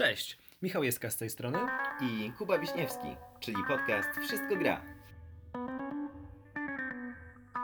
[0.00, 1.58] Cześć, Michał Jeska z tej strony.
[2.00, 3.06] i Kuba Wiśniewski,
[3.40, 4.82] czyli podcast Wszystko Gra.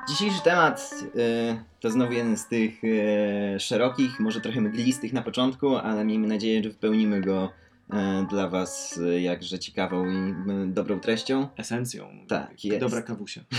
[0.08, 5.76] Dzisiejszy temat y, to znowu jeden z tych y, szerokich, może trochę mglistych na początku,
[5.76, 7.52] ale miejmy nadzieję, że wypełnimy go
[7.92, 7.96] y,
[8.30, 10.34] dla Was jakże ciekawą i
[10.66, 11.48] dobrą treścią.
[11.56, 12.08] Esencją.
[12.28, 12.80] Tak, jest.
[12.80, 13.40] Dobra kawusia.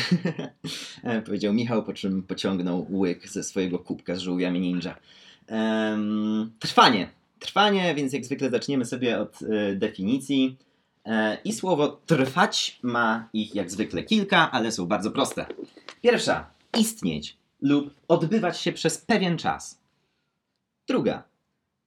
[1.03, 4.95] E, Powiedział Michał, po czym pociągnął łyk ze swojego kubka z żółwiami ninja.
[6.59, 7.17] Trwanie.
[7.39, 10.57] Trwanie, więc jak zwykle zaczniemy sobie od e, definicji.
[11.05, 15.45] E, I słowo trwać ma ich jak zwykle kilka, ale są bardzo proste.
[16.01, 19.79] Pierwsza, istnieć lub odbywać się przez pewien czas.
[20.87, 21.23] Druga,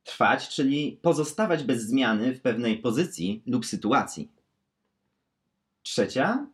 [0.05, 4.29] trwać, czyli pozostawać bez zmiany w pewnej pozycji lub sytuacji.
[5.83, 6.47] Trzecia,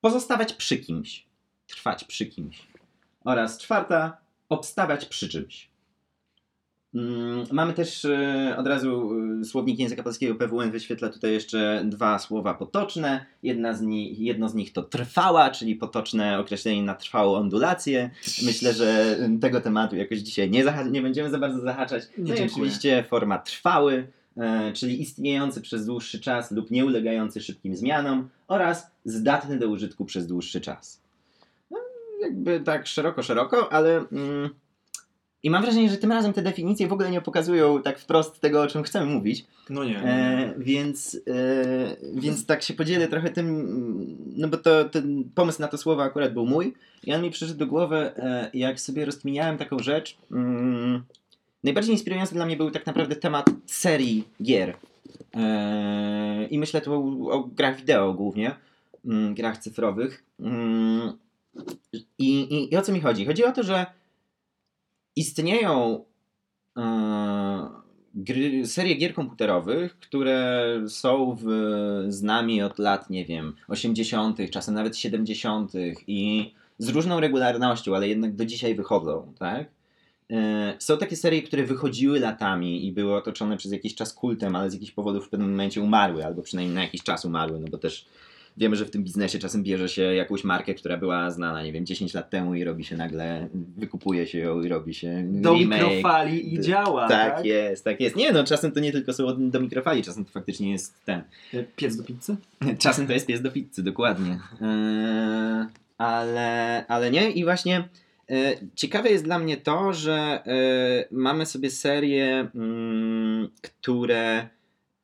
[0.00, 1.26] pozostawać przy kimś,
[1.66, 2.66] trwać przy kimś.
[3.24, 4.16] Oraz czwarta,
[4.48, 5.70] obstawać przy czymś.
[6.94, 12.18] Mm, Mamy też e, od razu e, słownik języka polskiego PWN wyświetla tutaj jeszcze dwa
[12.18, 13.26] słowa potoczne.
[13.42, 18.10] Jedna z nich, jedno z nich to trwała, czyli potoczne określenie na trwałą ondulację.
[18.44, 22.02] Myślę, że tego tematu jakoś dzisiaj nie, nie będziemy za bardzo zahaczać.
[22.02, 22.46] Nie, no i dziękuję.
[22.46, 28.90] oczywiście forma trwały, e, czyli istniejący przez dłuższy czas lub nie ulegający szybkim zmianom oraz
[29.04, 31.00] zdatny do użytku przez dłuższy czas.
[31.70, 31.78] No,
[32.22, 34.04] jakby tak szeroko, szeroko, ale...
[34.12, 34.50] Mm,
[35.42, 38.62] I mam wrażenie, że tym razem te definicje w ogóle nie pokazują tak wprost tego,
[38.62, 39.44] o czym chcemy mówić.
[39.70, 39.98] No nie.
[40.02, 45.68] E, więc, e, więc tak się podzielę trochę tym, no bo to, ten pomysł na
[45.68, 46.74] to słowo akurat był mój
[47.04, 50.16] i on mi przyszedł do głowy, e, jak sobie rozkminiałem taką rzecz.
[50.32, 51.02] Mm,
[51.64, 54.76] najbardziej inspirujący dla mnie był tak naprawdę temat serii gier.
[55.34, 58.54] E, I myślę tu o, o grach wideo głównie,
[59.04, 60.24] mm, grach cyfrowych.
[60.40, 61.12] Mm,
[62.18, 63.26] i, i, I o co mi chodzi?
[63.26, 63.86] Chodzi o to, że
[65.16, 66.04] istnieją
[66.76, 67.80] e,
[68.14, 71.46] gry, serie gier komputerowych, które są w,
[72.08, 75.72] z nami od lat, nie wiem, 80., czasem nawet 70.
[76.06, 79.68] i z różną regularnością, ale jednak do dzisiaj wychodzą, tak?
[80.30, 84.70] E, Są takie serie, które wychodziły latami i były otoczone przez jakiś czas kultem, ale
[84.70, 87.78] z jakichś powodów w pewnym momencie umarły, albo przynajmniej na jakiś czas umarły, no bo
[87.78, 88.06] też
[88.56, 91.86] wiemy, że w tym biznesie czasem bierze się jakąś markę, która była znana, nie wiem,
[91.86, 95.82] 10 lat temu i robi się nagle, wykupuje się ją i robi się Do remake.
[95.82, 97.44] mikrofali i działa, Tak, tak?
[97.44, 98.16] jest, tak jest.
[98.16, 101.22] Nie no, czasem to nie tylko są do mikrofali, czasem to faktycznie jest ten.
[101.54, 102.36] E, Piec do pizzy?
[102.78, 104.38] Czasem to jest pies do pizzy, dokładnie.
[104.60, 105.66] Eee,
[105.98, 107.88] ale, ale nie i właśnie
[108.30, 110.12] e, ciekawe jest dla mnie to, że
[110.46, 114.48] e, mamy sobie serie, mm, które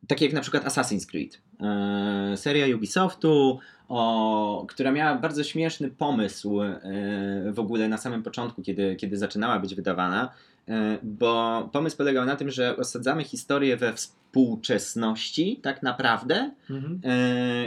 [0.08, 1.38] takie jak na przykład Assassin's Creed.
[1.60, 3.58] E, seria Ubisoftu,
[3.88, 6.80] o, która miała bardzo śmieszny pomysł e,
[7.52, 10.32] w ogóle na samym początku, kiedy, kiedy zaczynała być wydawana,
[10.68, 17.00] e, bo pomysł polegał na tym, że osadzamy historię we współczesności tak naprawdę, Mhm.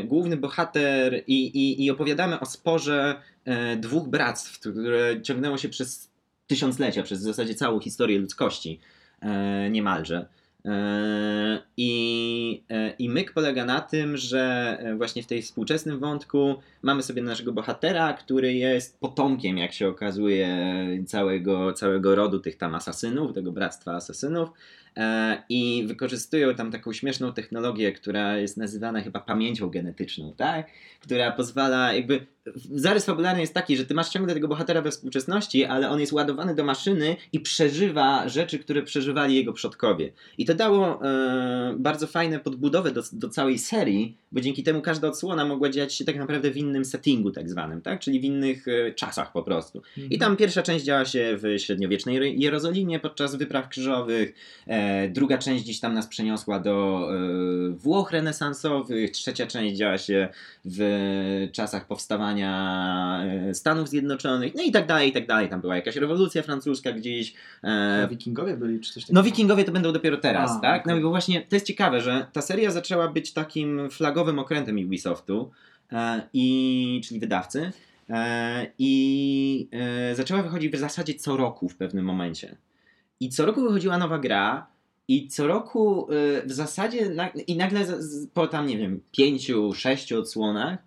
[0.08, 3.22] główny bohater i, i, i opowiadamy o sporze
[3.78, 6.10] dwóch bractw, które ciągnęło się przez
[6.48, 8.80] tysiąclecia, przez w zasadzie całą historię ludzkości
[9.72, 10.26] niemalże.
[10.70, 16.56] E, I, e, I myk polega na tym, że e, właśnie w tej współczesnym wątku
[16.82, 20.58] mamy sobie naszego bohatera, który jest potomkiem, jak się okazuje,
[21.06, 24.50] całego, całego rodu tych tam asasynów, tego bractwa asasynów.
[25.00, 30.68] E, I wykorzystują tam taką śmieszną technologię, która jest nazywana chyba pamięcią genetyczną, tak?
[31.00, 32.26] Która pozwala, jakby.
[32.72, 36.12] Zarys fabularny jest taki, że ty masz ciągle tego bohatera we współczesności, ale on jest
[36.12, 40.12] ładowany do maszyny i przeżywa rzeczy, które przeżywali jego przodkowie.
[40.38, 45.08] I to dało e, bardzo fajne podbudowę do, do całej serii, bo dzięki temu każda
[45.08, 48.00] odsłona mogła dziać się tak naprawdę w innym settingu, tak zwanym, tak?
[48.00, 49.82] Czyli w innych e, czasach po prostu.
[50.10, 54.34] I tam pierwsza część działa się w średniowiecznej Jer- Jerozolimie podczas wypraw krzyżowych,
[54.68, 60.30] e, druga część gdzieś tam nas przeniosła do e, Włoch renesansowych, trzecia część działa się
[60.66, 65.50] w czasach powstawania e, Stanów Zjednoczonych, no i tak dalej, i tak dalej.
[65.50, 67.34] Tam była jakaś rewolucja francuska gdzieś.
[67.64, 69.20] E, wikingowie byli czy coś takiego?
[69.20, 70.86] no Wikingowie to będą dopiero teraz, A, tak?
[70.86, 71.02] No okej.
[71.02, 75.52] i bo właśnie to jest ciekawe, że ta seria zaczęła być takim flagowym okrętem Ubisoftu,
[75.92, 77.72] e, i, czyli wydawcy,
[78.80, 79.70] i
[80.14, 82.56] zaczęła wychodzić w zasadzie co roku w pewnym momencie.
[83.20, 84.68] I co roku wychodziła nowa gra
[85.10, 87.12] i co roku e, w zasadzie
[87.48, 87.86] i nagle
[88.34, 90.78] po tam, nie wiem, pięciu, sześciu odsłonach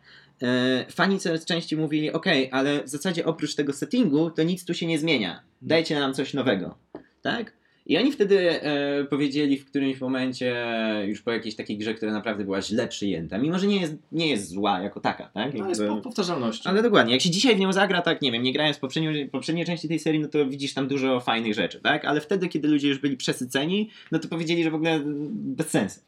[0.42, 4.74] e, fani coraz częściej mówili, ok, ale w zasadzie oprócz tego settingu to nic tu
[4.74, 5.42] się nie zmienia.
[5.62, 6.74] Dajcie nam coś nowego.
[7.22, 7.52] Tak?
[7.86, 10.56] I oni wtedy e, powiedzieli w którymś momencie,
[11.06, 14.28] już po jakiejś takiej grze, która naprawdę była źle przyjęta, mimo że nie jest, nie
[14.28, 15.54] jest zła jako taka, tak?
[15.54, 16.70] No, jest Jakby- po powtarzalnością.
[16.70, 19.28] ale dokładnie, jak się dzisiaj w nią zagra, tak nie wiem, nie grając w poprzedniej,
[19.28, 22.04] poprzedniej części tej serii, no to widzisz tam dużo fajnych rzeczy, tak?
[22.04, 25.00] Ale wtedy, kiedy ludzie już byli przesyceni, no to powiedzieli, że w ogóle
[25.30, 26.00] bez sensu.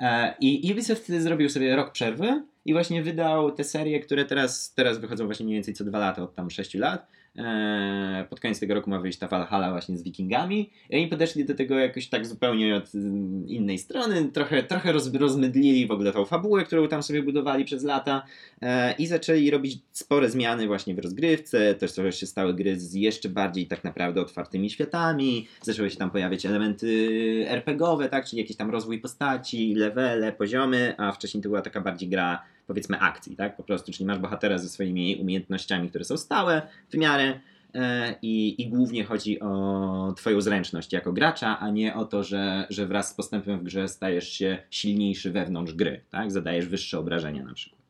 [0.00, 4.74] E, I Ubisoft wtedy zrobił sobie rok przerwy i właśnie wydał te serie, które teraz,
[4.74, 7.06] teraz wychodzą właśnie mniej więcej co dwa lata, od tam 6 lat.
[7.38, 10.70] E, Pod koniec tego roku ma wyjść ta Valhalla właśnie z Wikingami.
[10.90, 14.24] I oni podeszli do tego jakoś tak zupełnie od mm, innej strony.
[14.32, 18.22] Trochę, trochę roz, rozmydlili w ogóle tą fabułę, którą tam sobie budowali przez lata
[18.62, 21.74] e, i zaczęli robić spore zmiany właśnie w rozgrywce.
[21.74, 25.46] Też trochę się stały gry z jeszcze bardziej tak naprawdę otwartymi światami.
[25.62, 28.26] Zaczęły się tam pojawiać elementy RPGowe, tak?
[28.26, 33.00] Czyli jakiś tam rozwój postaci, levele, poziomy, a wcześniej to była taka bardziej gra powiedzmy
[33.00, 33.56] akcji, tak?
[33.56, 37.40] Po prostu, czyli masz bohatera ze swoimi umiejętnościami, które są stałe w miarę
[37.74, 42.66] e, i, i głównie chodzi o twoją zręczność jako gracza, a nie o to, że,
[42.70, 46.32] że wraz z postępem w grze stajesz się silniejszy wewnątrz gry, tak?
[46.32, 47.82] Zadajesz wyższe obrażenia na przykład.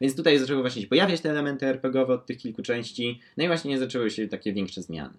[0.00, 3.46] Więc tutaj zaczęły właśnie się pojawiać te elementy RPGowe od tych kilku części, no i
[3.46, 5.14] właśnie zaczęły się takie większe zmiany.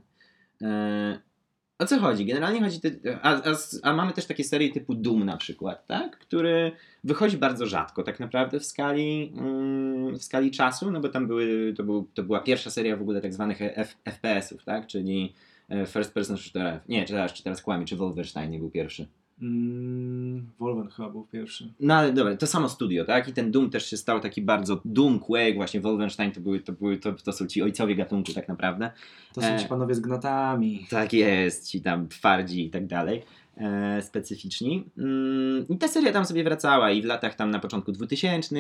[1.80, 2.26] E, o co chodzi?
[2.26, 2.80] Generalnie chodzi,
[3.22, 6.20] a, a, a mamy też takie serie typu Doom na przykład, tak?
[6.20, 6.72] Który
[7.04, 11.74] wychodzi bardzo rzadko tak naprawdę w skali, mm, w skali czasu, no bo tam były,
[11.78, 14.88] to, był, to była pierwsza seria w ogóle tak zwanych F, FPS-ów, tak?
[14.88, 15.34] Czyli
[15.70, 16.80] e, First Person Shooter.
[16.90, 19.08] Nie, czy teraz, czy teraz kłamie, czy Wolfenstein nie był pierwszy.
[19.42, 21.74] Mm, Wolven chyba był pierwszy.
[21.80, 23.28] No ale dobra, to samo studio, tak?
[23.28, 26.74] I ten Doom też się stał taki bardzo Doom, Quake, właśnie Wolfenstein to, były, to,
[26.74, 28.92] były, to, to są ci ojcowie gatunku tak naprawdę.
[29.34, 29.60] To są E.
[29.60, 30.88] ci panowie z gnatami.
[30.90, 33.24] Tak jest, ci tam twardzi i tak dalej,
[33.58, 34.90] e, specyficzni.
[34.98, 38.60] Mm, I ta seria tam sobie wracała i w latach tam na początku 2000 e,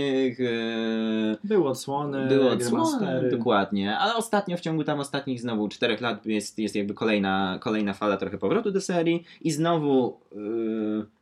[1.43, 6.59] Były odsłony, było odsłony, dokładnie, ale ostatnio w ciągu tam ostatnich znowu czterech lat jest,
[6.59, 9.23] jest jakby kolejna, kolejna fala trochę powrotu do serii.
[9.41, 11.17] I znowu e,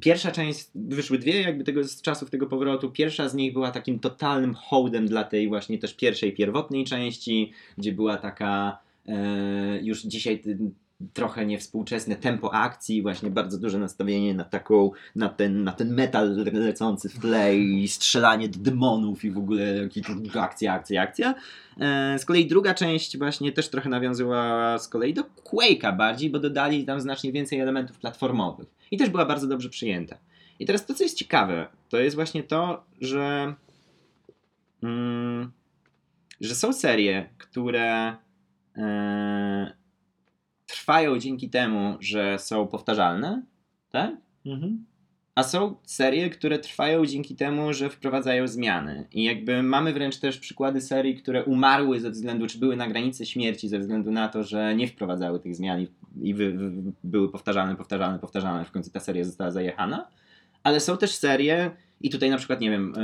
[0.00, 3.98] pierwsza część, wyszły dwie jakby tego z czasów tego powrotu, pierwsza z nich była takim
[3.98, 9.14] totalnym hołdem dla tej właśnie też pierwszej, pierwotnej części, gdzie była taka e,
[9.82, 10.42] już dzisiaj
[11.12, 16.36] trochę niewspółczesne tempo akcji, właśnie bardzo duże nastawienie na taką, na ten, na ten metal
[16.52, 19.88] lecący w tle i strzelanie do demonów i w ogóle
[20.40, 21.34] akcja, akcja, akcja.
[21.80, 26.38] E, z kolei druga część właśnie też trochę nawiązywała z kolei do Quake'a bardziej, bo
[26.38, 30.16] dodali tam znacznie więcej elementów platformowych i też była bardzo dobrze przyjęta.
[30.58, 33.54] I teraz to, co jest ciekawe, to jest właśnie to, że
[34.82, 35.52] mm,
[36.42, 38.16] że są serie, które
[38.76, 39.72] e,
[40.66, 43.42] trwają dzięki temu, że są powtarzalne,
[43.90, 44.16] tak?
[44.46, 44.84] Mhm.
[45.34, 49.06] A są serie, które trwają dzięki temu, że wprowadzają zmiany.
[49.12, 53.26] I jakby mamy wręcz też przykłady serii, które umarły ze względu, czy były na granicy
[53.26, 55.88] śmierci, ze względu na to, że nie wprowadzały tych zmian i,
[56.20, 58.64] i wy, wy, były powtarzalne, powtarzalne, powtarzalne.
[58.64, 60.08] W końcu ta seria została zajechana.
[60.62, 61.70] Ale są też serie,
[62.02, 62.94] i tutaj na przykład, nie wiem,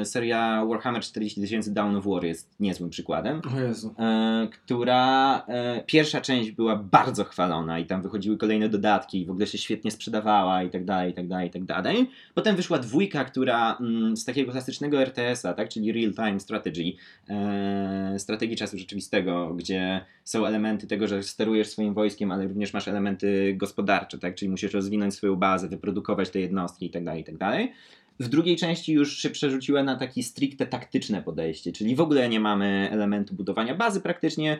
[0.00, 3.94] e, seria Warhammer 40 000 Dawn of War jest niezłym przykładem O Jezu.
[3.98, 9.30] e, która e, pierwsza część była bardzo chwalona i tam wychodziły kolejne dodatki i w
[9.30, 12.10] ogóle się świetnie sprzedawała i tak dalej, i tak dalej, i tak dalej.
[12.34, 16.92] Potem wyszła dwójka, która mm, z takiego klasycznego RTS-a, tak, czyli Real Time Strategy,
[17.28, 22.88] e, strategii czasu rzeczywistego, gdzie są elementy tego, że sterujesz swoim wojskiem, ale również masz
[22.88, 27.24] elementy gospodarcze, tak, czyli musisz rozwinąć swoją bazę, wyprodukować te jednostki i tak dalej, i
[27.24, 27.72] tak dalej.
[28.20, 32.40] W drugiej części już się przerzuciła na takie stricte taktyczne podejście, czyli w ogóle nie
[32.40, 34.58] mamy elementu budowania bazy praktycznie.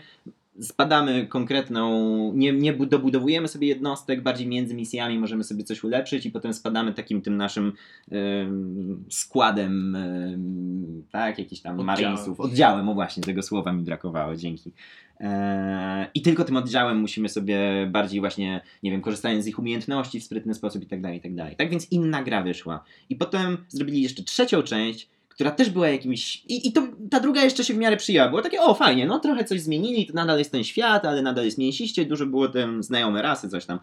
[0.61, 6.27] Spadamy konkretną, nie, nie bu- dobudowujemy sobie jednostek, bardziej między misjami możemy sobie coś ulepszyć
[6.27, 7.73] i potem spadamy takim tym naszym
[8.11, 11.87] em, składem, em, tak, jakichś tam Oddziałem.
[11.87, 14.73] marinesów, oddziałem, o właśnie, tego słowa mi brakowało, dzięki.
[15.21, 17.59] Eee, I tylko tym oddziałem musimy sobie
[17.91, 21.21] bardziej właśnie, nie wiem, korzystając z ich umiejętności w sprytny sposób i tak dalej, i
[21.21, 21.57] tak dalej.
[21.57, 22.85] Tak więc inna gra wyszła.
[23.09, 25.09] I potem zrobili jeszcze trzecią część,
[25.41, 26.37] która też była jakimś.
[26.49, 28.29] I, i to, ta druga jeszcze się w miarę przyjęła.
[28.29, 31.45] Było takie, o fajnie, no trochę coś zmienili, to nadal jest ten świat, ale nadal
[31.45, 33.79] jest mięsiście, dużo było tym znajome rasy, coś tam.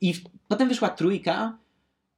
[0.00, 1.58] I w, potem wyszła trójka,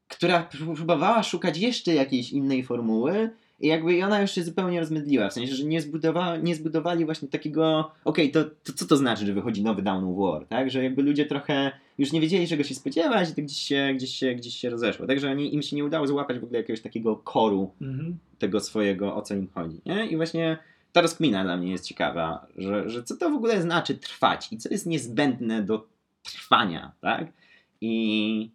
[0.09, 3.31] która pró- próbowała szukać jeszcze jakiejś innej formuły.
[3.62, 7.04] I jakby i ona już się zupełnie rozmydliła, w sensie, że nie, zbudowa, nie zbudowali
[7.04, 10.71] właśnie takiego, okej, to, to co to znaczy, że wychodzi nowy Down War, tak?
[10.71, 14.11] Że jakby ludzie trochę już nie wiedzieli czego się spodziewać i to gdzieś się, gdzieś
[14.14, 15.07] się, gdzieś się rozeszło.
[15.07, 18.19] Także oni, im się nie udało złapać w ogóle jakiegoś takiego koru Mhm.
[18.38, 19.81] tego swojego, o co im chodzi.
[19.87, 20.07] Nie?
[20.07, 20.59] I właśnie
[20.92, 24.59] ta rozkmina dla mnie jest ciekawa, że, że co to w ogóle znaczy trwać i
[24.59, 25.87] co jest niezbędne do
[26.23, 27.33] trwania, tak?
[27.81, 28.50] I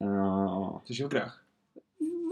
[0.00, 1.45] no, Coś o grach.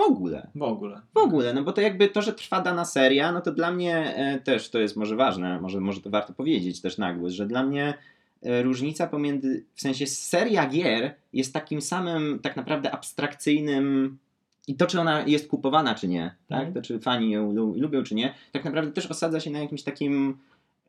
[0.09, 0.49] W ogóle.
[0.55, 1.01] W ogóle.
[1.15, 4.15] W ogóle, no bo to jakby to, że trwa dana seria, no to dla mnie
[4.17, 7.47] e, też to jest może ważne, może, może to warto powiedzieć też na głos, że
[7.47, 7.95] dla mnie
[8.43, 14.19] e, różnica pomiędzy, w sensie seria gier jest takim samym tak naprawdę abstrakcyjnym
[14.69, 16.59] i to, czy ona jest kupowana, czy nie, tak?
[16.59, 16.75] Mhm.
[16.75, 19.83] To, czy fani ją lu- lubią, czy nie, tak naprawdę też osadza się na jakimś
[19.83, 20.39] takim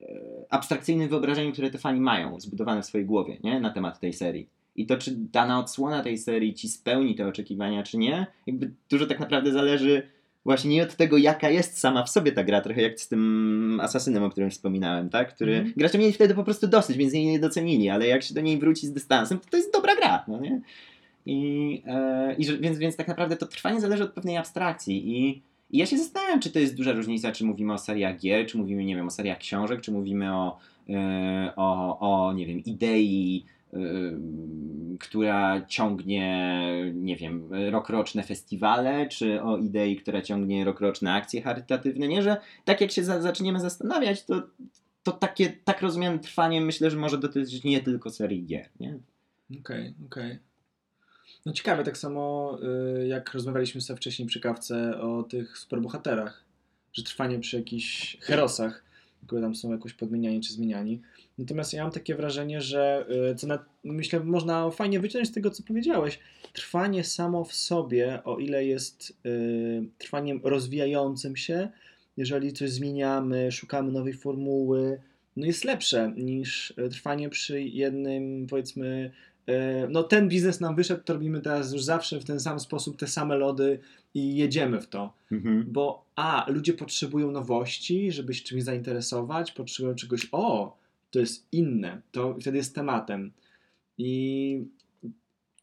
[0.01, 0.05] e,
[0.49, 3.59] abstrakcyjnym wyobrażeniu, które te fani mają zbudowane w swojej głowie, nie?
[3.59, 4.47] Na temat tej serii.
[4.75, 9.05] I to, czy dana odsłona tej serii ci spełni te oczekiwania, czy nie, jakby dużo
[9.05, 10.07] tak naprawdę zależy
[10.45, 13.79] właśnie nie od tego, jaka jest sama w sobie ta gra, trochę jak z tym
[13.83, 15.35] Asasynem, o którym wspominałem, tak?
[15.35, 15.73] Który Mhm.
[15.77, 18.57] gracze mieli wtedy po prostu dosyć, więc jej nie docenili, ale jak się do niej
[18.57, 20.61] wróci z dystansem, to to jest dobra gra, no nie?
[21.25, 25.41] I, e, i więc, więc tak naprawdę to trwanie zależy od pewnej abstrakcji i,
[25.71, 28.57] i ja się zastanawiam, czy to jest duża różnica, czy mówimy o seriach gier, czy
[28.57, 30.57] mówimy, nie wiem, o seriach książek, czy mówimy o,
[30.89, 33.45] e, o, o nie wiem, idei,
[34.99, 36.61] która ciągnie,
[36.93, 42.21] nie wiem, rokroczne festiwale, czy o idei, która ciągnie rokroczne akcje charytatywne, nie?
[42.21, 44.43] Że tak jak się za, zaczniemy zastanawiać, to,
[45.03, 48.99] to takie, tak rozumiem, trwanie myślę, że może dotyczyć nie tylko serii gier, nie?
[49.59, 50.39] Okej, okej.
[51.45, 52.57] No ciekawe, tak samo
[53.03, 56.43] y, jak rozmawialiśmy sobie wcześniej przy kawce o tych superbohaterach,
[56.93, 58.83] że trwanie przy jakichś herosach,
[59.25, 61.01] które tam są jakoś podmieniani czy zmieniani.
[61.37, 65.51] Natomiast ja mam takie wrażenie, że y, co na, myślę można fajnie wyciągnąć z tego,
[65.51, 66.19] co powiedziałeś,
[66.53, 71.69] trwanie samo w sobie, o ile jest y, trwaniem rozwijającym się,
[72.17, 75.01] jeżeli coś zmieniamy, szukamy nowej formuły,
[75.35, 79.11] no jest lepsze niż y, trwanie przy jednym, powiedzmy,
[79.49, 79.53] y,
[79.89, 83.07] no ten biznes nam wyszedł, to robimy teraz już zawsze w ten sam sposób, te
[83.07, 83.79] same lody
[84.13, 85.13] i jedziemy w to.
[85.31, 85.65] Mhm.
[85.67, 90.77] Bo a, ludzie potrzebują nowości, żeby się czymś zainteresować, potrzebują czegoś, o,
[91.15, 93.31] to jest inne, to wtedy jest tematem.
[93.97, 94.65] I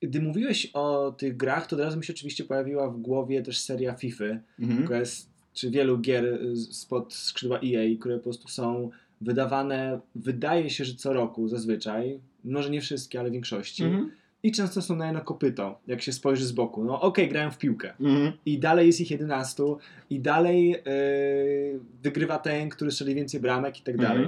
[0.00, 3.58] gdy mówiłeś o tych grach, to od razu mi się oczywiście pojawiła w głowie też
[3.60, 4.24] seria FIFA,
[4.60, 4.82] Mhm.
[4.84, 8.90] która jest, czy wielu gier y, spod skrzydła EA, które po prostu są
[9.20, 13.84] wydawane, wydaje się, że co roku zazwyczaj, może nie wszystkie, ale w większości.
[13.84, 14.10] Mhm.
[14.44, 16.84] I często są na jedno kopyto, jak się spojrzy z boku.
[16.84, 17.94] No okej, grają w piłkę.
[18.00, 18.32] Mhm.
[18.46, 19.62] I dalej jest ich 11
[20.10, 20.76] i dalej yy,
[22.02, 24.24] wygrywa ten, który strzeli więcej bramek i tak dalej.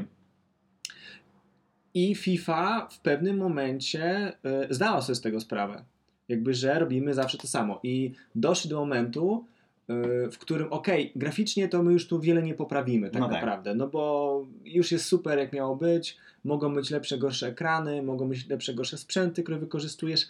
[1.94, 5.84] I FIFA w pewnym momencie yy, zdała sobie z tego sprawę.
[6.28, 7.80] Jakby, że robimy zawsze to samo.
[7.82, 9.44] I doszli do momentu,
[9.88, 13.34] yy, w którym okej, graficznie to my już tu wiele nie poprawimy tak No tak.
[13.34, 18.28] naprawdę, no bo już jest super jak miało być, mogą być lepsze, gorsze ekrany, mogą
[18.28, 20.26] być lepsze, gorsze sprzęty, które wykorzystujesz,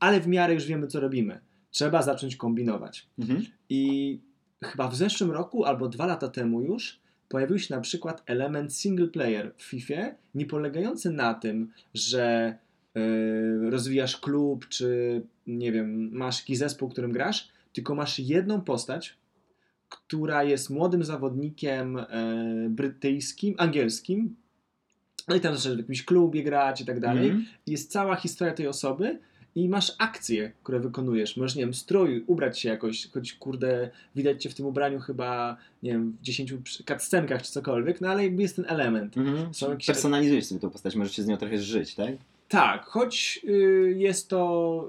[0.00, 1.40] ale w miarę już wiemy co robimy.
[1.70, 3.06] Trzeba zacząć kombinować.
[3.18, 3.44] Mhm.
[3.68, 4.20] I
[4.64, 9.06] chyba w zeszłym roku albo dwa lata temu już pojawił się na przykład element single
[9.08, 9.94] player w FIFA,
[10.34, 12.56] nie polegający na tym, że
[12.94, 19.16] yy, rozwijasz klub, czy nie wiem, masz jakiś zespół, którym grasz, tylko masz jedną postać,
[19.88, 24.36] która jest młodym zawodnikiem yy, brytyjskim, angielskim,
[25.28, 27.46] no i tam zaczynasz w jakimś klubie grać i tak dalej Mhm.
[27.66, 29.18] jest cała historia tej osoby
[29.58, 31.36] i masz akcje, które wykonujesz.
[31.36, 35.56] Możesz, nie wiem, strój, ubrać się jakoś, choć kurde, widać cię w tym ubraniu chyba,
[35.82, 39.16] nie wiem, w 10 przy- cutscenkach czy cokolwiek, no ale jakby jest ten element.
[39.16, 39.54] Mhm.
[39.54, 42.10] Są jakieś- Personalizujesz sobie tą postać, możesz się z nią trochę zżyć, tak?
[42.48, 44.88] Tak, choć y, jest to,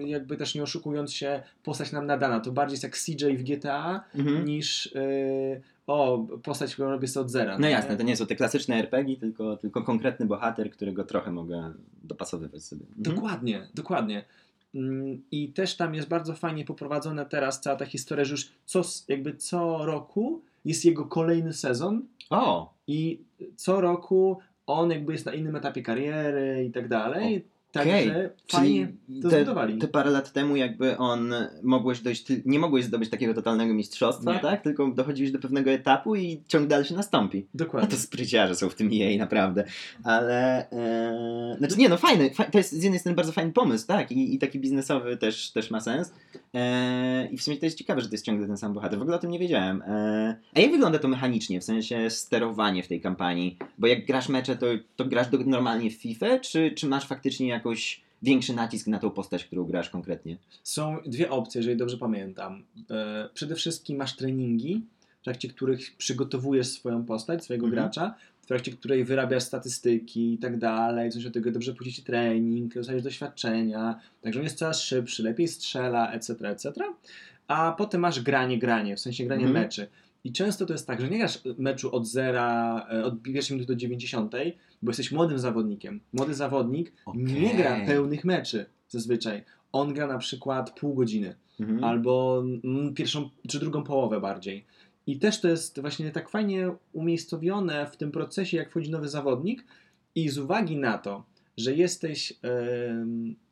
[0.00, 2.40] y, jakby też nie oszukując się, postać nam nadana.
[2.40, 4.44] To bardziej jest jak CJ w GTA Mhm.
[4.44, 7.58] niż y, o, postać, którą robię sobie od zera.
[7.58, 11.72] No jasne, to nie są te klasyczne RPG, tylko, tylko konkretny bohater, którego trochę mogę
[12.02, 12.86] dopasowywać sobie.
[12.98, 13.16] Mhm.
[13.16, 14.24] Dokładnie, dokładnie.
[14.74, 18.82] Mm, I też tam jest bardzo fajnie poprowadzona teraz cała ta historia, że już co,
[19.08, 22.74] jakby co roku jest jego kolejny sezon O!
[22.86, 23.20] i
[23.56, 27.44] co roku on jakby jest na innym etapie kariery i tak dalej.
[27.74, 29.78] Także fajnie Czyli to te, zbudowali.
[29.78, 34.38] te parę lat temu jakby on mogłeś dojść, nie mogłeś zdobyć takiego totalnego mistrzostwa, Nie.
[34.38, 34.62] tak?
[34.62, 37.38] Tylko dochodziłeś do pewnego etapu i ciąg dalszy nastąpi.
[37.38, 37.90] No Dokładnie.
[37.90, 39.64] to spryciarze są w tym EA, naprawdę.
[40.04, 43.86] Ale, e, znaczy nie no, fajny, fa- to jest z jednej strony bardzo fajny pomysł,
[43.86, 44.12] tak?
[44.12, 46.12] I, i taki biznesowy też, też ma sens.
[46.54, 48.98] E, I w sumie to jest ciekawe, że to jest ciągle ten sam bohater.
[48.98, 49.82] W ogóle o tym nie wiedziałem.
[49.82, 53.58] E, a jak wygląda to mechanicznie, w sensie sterowanie w tej kampanii?
[53.78, 54.66] Bo jak grasz mecze, to,
[54.96, 59.10] to grasz do, normalnie w FIFA, czy, czy masz faktycznie jakoś większy nacisk na tą
[59.10, 60.36] postać, którą grasz konkretnie?
[60.62, 62.64] Są dwie opcje, jeżeli dobrze pamiętam.
[62.90, 64.82] E, Przede wszystkim masz treningi,
[65.20, 67.82] w trakcie których przygotowujesz swoją postać, swojego Mhm.
[67.82, 72.74] gracza, w trakcie której wyrabiasz statystyki i tak dalej, coś do tego, dobrze pójdzie trening,
[72.74, 76.72] dostajesz doświadczenia, także on jest coraz szybszy, lepiej strzela, etc., etc.
[77.48, 79.64] A potem masz granie, granie, w sensie granie Mhm.
[79.64, 79.86] meczy.
[80.24, 83.72] I często to jest tak, że nie grasz meczu od zera, e, od pierwszej minuty
[83.72, 84.32] do 90,
[84.82, 86.00] bo jesteś młodym zawodnikiem.
[86.12, 87.56] Młody zawodnik nie Okej.
[87.56, 89.44] gra pełnych meczy zazwyczaj.
[89.72, 91.84] On gra na przykład pół godziny Mhm.
[91.84, 94.64] albo mm, pierwszą czy drugą połowę bardziej.
[95.06, 99.64] I też to jest właśnie tak fajnie umiejscowione w tym procesie, jak wchodzi nowy zawodnik
[100.14, 101.24] i z uwagi na to,
[101.56, 102.32] że jesteś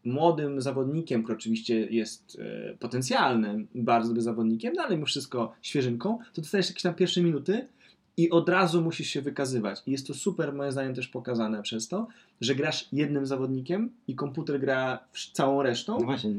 [0.04, 6.18] młodym zawodnikiem, który oczywiście jest e, potencjalnym, bardzo dobrym zawodnikiem, no ale mimo wszystko świeżynką,
[6.32, 7.68] to dostajesz jakieś tam pierwsze minuty
[8.16, 9.82] i od razu musisz się wykazywać.
[9.86, 12.06] I jest to super, moim zdaniem, też pokazane przez to,
[12.40, 14.98] że grasz jednym zawodnikiem i komputer gra
[15.32, 16.30] całą resztą, No właśnie.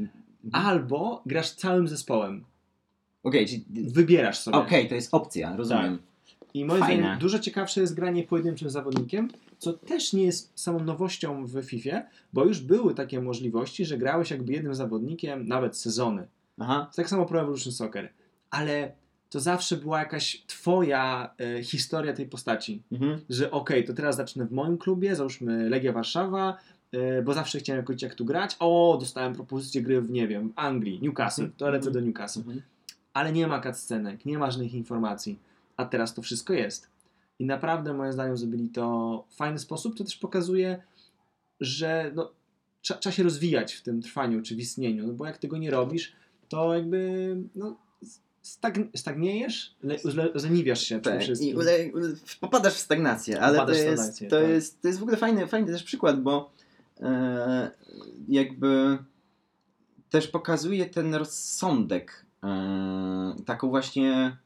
[0.52, 2.44] albo grasz całym zespołem.
[3.22, 3.64] Okej, czyli...
[3.90, 4.56] Wybierasz sobie.
[4.56, 5.98] Okej, to jest opcja, rozumiem.
[6.54, 7.02] I moim Fajne.
[7.02, 9.30] zdaniem dużo ciekawsze jest granie pojedynczym zawodnikiem,
[9.64, 12.02] co też nie jest samą nowością w FIFA,
[12.32, 16.26] bo już były takie możliwości, że grałeś jakby jednym zawodnikiem nawet sezony.
[16.58, 16.90] Aha.
[16.96, 18.08] Tak samo Pro Evolution Soccer.
[18.50, 18.92] Ale
[19.30, 22.82] to zawsze była jakaś twoja e, historia tej postaci.
[22.92, 23.20] Mhm.
[23.30, 26.56] Że okej, to teraz zacznę w moim klubie, załóżmy Legia Warszawa,
[26.92, 28.56] e, bo zawsze chciałem jakoś jak tu grać.
[28.58, 32.62] O, dostałem propozycję gry w, nie wiem, w Anglii, Newcastle, to lecę do Newcastle Mhm.
[33.14, 35.38] ale nie ma cutscenek, nie ma żadnych informacji.
[35.76, 36.93] A teraz to wszystko jest.
[37.38, 39.96] I naprawdę moim zdaniem zrobili to w fajny sposób.
[39.96, 40.82] To też pokazuje,
[41.60, 42.32] że no,
[42.82, 45.70] trza, trzeba się rozwijać w tym trwaniu czy w istnieniu, no bo jak tego nie
[45.70, 46.12] robisz,
[46.48, 47.76] to jakby no,
[48.42, 52.08] stag, stagniejesz, le, le, leniwiasz się Tak, i ule, ule,
[52.40, 54.48] popadasz w stagnację, ale Popadasz to w jest, stagnację, to, tak.
[54.48, 56.50] jest, to jest w ogóle fajny, fajny też przykład, bo
[57.00, 57.70] e,
[58.28, 58.98] jakby
[60.10, 64.36] też pokazuje ten rozsądek, e, taką właśnie,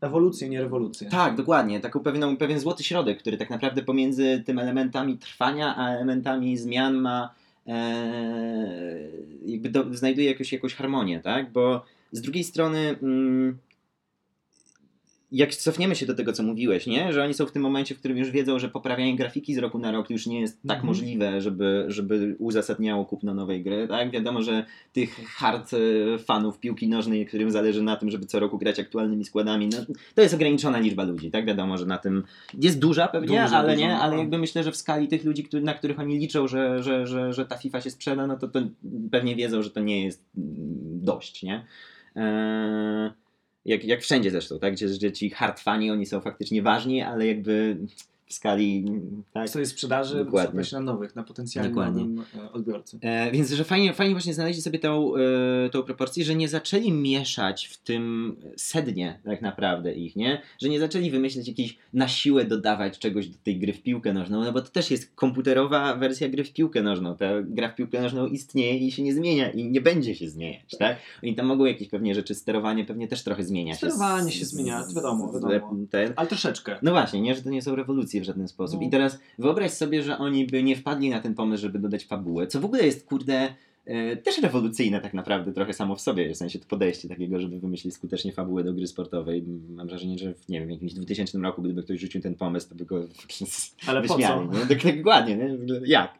[0.00, 1.10] Ewolucję, nie rewolucję.
[1.10, 5.88] tak, dokładnie, taką pewną, pewien złoty środek, który tak naprawdę pomiędzy tym elementami trwania, a
[5.88, 7.34] elementami zmian ma
[7.66, 7.78] e,
[9.46, 13.58] jakby do, znajduje jakąś, jakąś harmonię, tak, bo z drugiej strony mm,
[15.32, 17.12] jak cofniemy się do tego, co mówiłeś, nie?
[17.12, 19.78] że oni są w tym momencie, w którym już wiedzą, że poprawianie grafiki z roku
[19.78, 20.86] na rok już nie jest tak Mhm.
[20.86, 23.88] możliwe, żeby, żeby uzasadniało kupno nowej gry.
[23.88, 24.10] Tak?
[24.10, 28.58] Wiadomo, że tych hard e, fanów piłki nożnej, którym zależy na tym, żeby co roku
[28.58, 29.78] grać aktualnymi składami, no,
[30.14, 31.30] to jest ograniczona liczba ludzi.
[31.30, 31.46] Tak?
[31.46, 32.22] Wiadomo, że na tym
[32.60, 35.48] jest duża pewnie, Duża, ale duża, nie, ale jakby myślę, że w skali tych ludzi,
[35.62, 38.60] na których oni liczą, że, że, że, że ta FIFA się sprzeda, no to, to
[39.10, 40.48] pewnie wiedzą, że to nie jest mm,
[41.02, 41.64] dość, nie?
[42.16, 43.10] Eee,
[43.68, 44.72] jak, jak wszędzie zresztą, tak?
[44.72, 47.76] Gdzie, gdzie ci hard fani, oni są faktycznie ważni, ale jakby
[48.28, 48.84] w skali,
[49.32, 49.48] tak?
[49.48, 50.62] Swojej sprzedaży Dokładnie.
[50.72, 52.06] na nowych, na potencjalnym Dokładnie.
[52.44, 52.98] e, odbiorcy.
[53.00, 56.92] E, więc, że fajnie, fajnie właśnie znaleźli sobie tą, e, tą proporcję, że nie zaczęli
[56.92, 60.42] mieszać w tym sednie tak naprawdę ich, nie?
[60.58, 64.44] Że nie zaczęli wymyślać jakiejś na siłę dodawać czegoś do tej gry w piłkę nożną,
[64.44, 67.16] no bo to też jest komputerowa wersja gry w piłkę nożną.
[67.16, 70.76] Ta gra w piłkę nożną istnieje i się nie zmienia i nie będzie się zmieniać,
[70.78, 70.96] tak?
[71.22, 73.78] Oni tam mogą jakieś pewnie rzeczy, sterowanie pewnie też trochę zmienia się.
[73.78, 75.76] Sterowanie się zmienia, wiadomo, wiadomo.
[75.90, 76.78] Ten, Ale troszeczkę.
[76.82, 78.80] no właśnie, nie, że to nie są rewolucje w żaden sposób.
[78.80, 78.86] No.
[78.86, 82.46] I teraz wyobraź sobie, że oni by nie wpadli na ten pomysł, żeby dodać fabułę,
[82.46, 83.54] co w ogóle jest, kurde,
[83.84, 87.60] e, też rewolucyjne tak naprawdę trochę samo w sobie, w sensie to podejście takiego, żeby
[87.60, 89.44] wymyślić skutecznie fabułę do gry sportowej.
[89.70, 92.68] Mam wrażenie, że w, nie wiem, w jakimś 2000 roku, gdyby ktoś rzucił ten pomysł,
[92.68, 92.96] to by go
[93.86, 94.48] Ale po wyśmiali.
[94.48, 94.58] co?
[94.58, 94.66] Nie?
[94.76, 95.56] Tak, dokładnie, nie?
[95.56, 96.18] W ogóle Jak?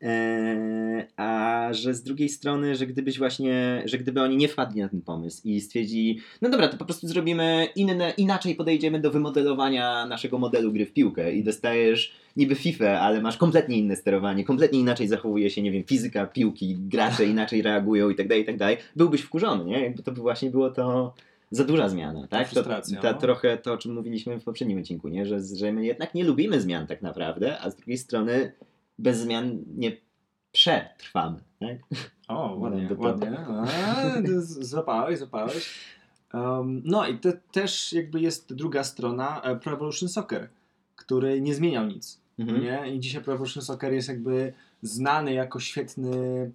[0.00, 4.88] Eee, a że z drugiej strony, że gdybyś właśnie, że gdyby oni nie wpadli na
[4.88, 10.06] ten pomysł i stwierdzili, no dobra, to po prostu zrobimy inne, inaczej podejdziemy do wymodelowania
[10.06, 14.80] naszego modelu gry w piłkę i dostajesz niby FIFA, ale masz kompletnie inne sterowanie, kompletnie
[14.80, 18.56] inaczej zachowuje się, nie wiem, fizyka piłki, gracze inaczej reagują i tak dalej, i tak
[18.56, 19.80] dalej, byłbyś wkurzony, nie?
[19.80, 21.14] Jakby to by właśnie było to
[21.50, 22.50] za duża zmiana, tak?
[22.50, 23.14] To, ta, no.
[23.14, 25.26] trochę to, o czym mówiliśmy w poprzednim odcinku, nie?
[25.26, 28.52] Że, że my jednak nie lubimy zmian tak naprawdę, a z drugiej strony
[28.98, 29.96] bez zmian nie
[30.52, 31.78] przetrwamy, tak?
[32.28, 33.38] O, ładnie, No, ładnie.
[33.38, 35.74] A, złapałeś, złapałeś.
[36.34, 40.48] Um, no i to też jakby jest druga strona e, Pro Evolution Soccer,
[40.96, 42.20] który nie zmieniał nic.
[42.38, 42.62] Mhm.
[42.62, 42.94] Nie?
[42.94, 46.50] I dzisiaj Pro Evolution Soccer jest jakby znany jako świetny,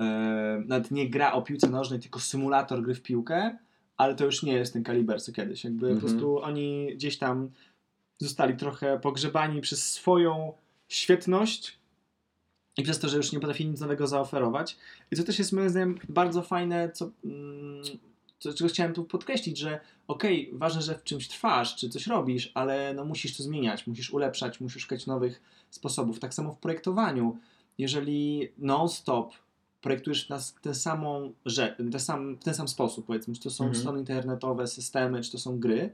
[0.00, 3.56] e, nawet nie gra o piłce nożnej, tylko symulator gry w piłkę,
[3.96, 5.64] ale to już nie jest ten kaliber co kiedyś.
[5.64, 6.00] Jakby po Mhm.
[6.00, 7.50] prostu oni gdzieś tam
[8.18, 10.52] zostali trochę pogrzebani przez swoją
[10.88, 11.79] świetność
[12.76, 14.76] i przez to, że już nie potrafili nic nowego zaoferować.
[15.10, 17.82] I to też jest moim zdaniem bardzo fajne, co, mm,
[18.38, 22.50] co czego chciałem tu podkreślić, że okej, ważne, że w czymś trwasz, czy coś robisz,
[22.54, 26.18] ale no musisz to zmieniać, musisz ulepszać, musisz szukać nowych sposobów.
[26.20, 27.36] Tak samo w projektowaniu.
[27.78, 29.32] Jeżeli non-stop
[29.82, 33.64] projektujesz na tę samą rzecz, ten sam, w ten sam sposób, powiedzmy, czy to są
[33.64, 33.80] Mhm.
[33.80, 35.92] strony internetowe, systemy, czy to są gry,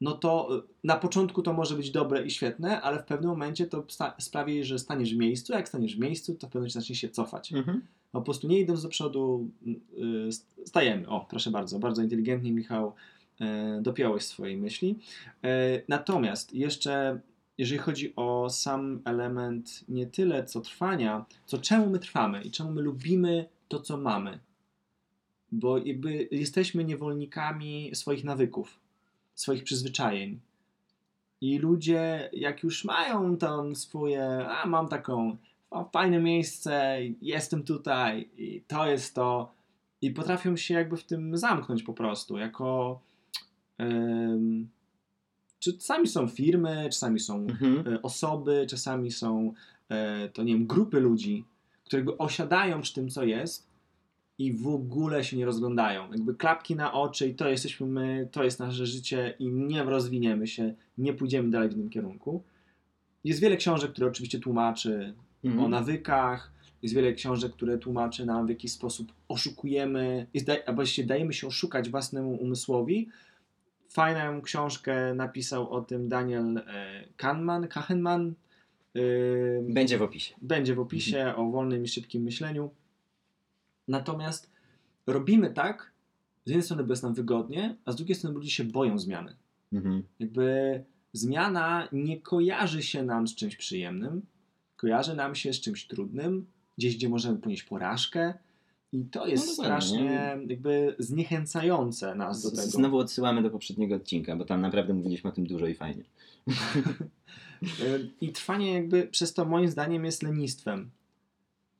[0.00, 3.66] no to y, na początku to może być dobre i świetne, ale w pewnym momencie
[3.66, 3.84] to
[4.18, 6.98] sprawi, że staniesz w miejscu, a jak staniesz w miejscu, to w pewnym momencie zaczniesz
[6.98, 7.52] się cofać.
[7.52, 7.82] Mhm.
[8.14, 11.08] No, po prostu nie idąc do przodu, y, stajemy.
[11.08, 12.92] O, proszę bardzo, bardzo inteligentnie Michał
[13.40, 14.98] e, dopiąłeś swojej myśli.
[15.44, 17.20] E, Natomiast jeszcze,
[17.58, 22.70] jeżeli chodzi o sam element nie tyle co trwania, co czemu my trwamy i czemu
[22.72, 24.38] my lubimy to, co mamy.
[25.52, 28.78] Bo jakby jesteśmy niewolnikami swoich nawyków,
[29.40, 30.40] swoich przyzwyczajeń.
[31.40, 35.36] I ludzie, jak już mają tam swoje, a mam taką
[35.92, 39.52] fajne miejsce, jestem tutaj i to jest to.
[40.02, 43.00] I potrafią się jakby w tym zamknąć po prostu, jako
[43.78, 44.68] em,
[45.60, 47.94] Czasami są firmy, czasami są Mhm.
[47.94, 49.52] e, osoby, czasami są
[49.88, 51.44] e, to nie wiem, grupy ludzi,
[51.84, 53.67] które jakby osiadają przy tym, co jest
[54.38, 56.10] i w ogóle się nie rozglądają.
[56.12, 60.46] Jakby klapki na oczy i to jesteśmy my, to jest nasze życie i nie rozwiniemy
[60.46, 62.42] się, nie pójdziemy dalej w tym kierunku.
[63.24, 65.64] Jest wiele książek, które oczywiście tłumaczy Mhm.
[65.64, 71.08] o nawykach, jest wiele książek, które tłumaczy nam, w jaki sposób oszukujemy, jest, albo właściwie
[71.08, 73.08] dajemy się oszukać własnemu umysłowi.
[73.88, 76.62] Fajną książkę napisał o tym Daniel e,
[77.16, 78.34] Kahneman, Kahneman.
[78.94, 80.34] Yy, Będzie w opisie.
[80.42, 82.70] będzie w opisie o wolnym i szybkim myśleniu.
[83.88, 84.50] Natomiast
[85.06, 85.92] robimy tak,
[86.44, 89.36] z jednej strony, bo jest nam wygodnie, a z drugiej strony ludzie się boją zmiany.
[89.72, 90.02] Mhm.
[90.18, 94.22] Jakby zmiana nie kojarzy się nam z czymś przyjemnym,
[94.76, 96.46] kojarzy nam się z czymś trudnym,
[96.78, 98.34] gdzieś, gdzie możemy ponieść porażkę.
[98.92, 102.62] I to jest No strasznie jakby zniechęcające nas do tego.
[102.62, 106.04] Znowu odsyłamy do poprzedniego odcinka, bo tam naprawdę mówiliśmy o tym dużo i fajnie.
[108.20, 110.90] I trwanie jakby przez to moim zdaniem jest lenistwem.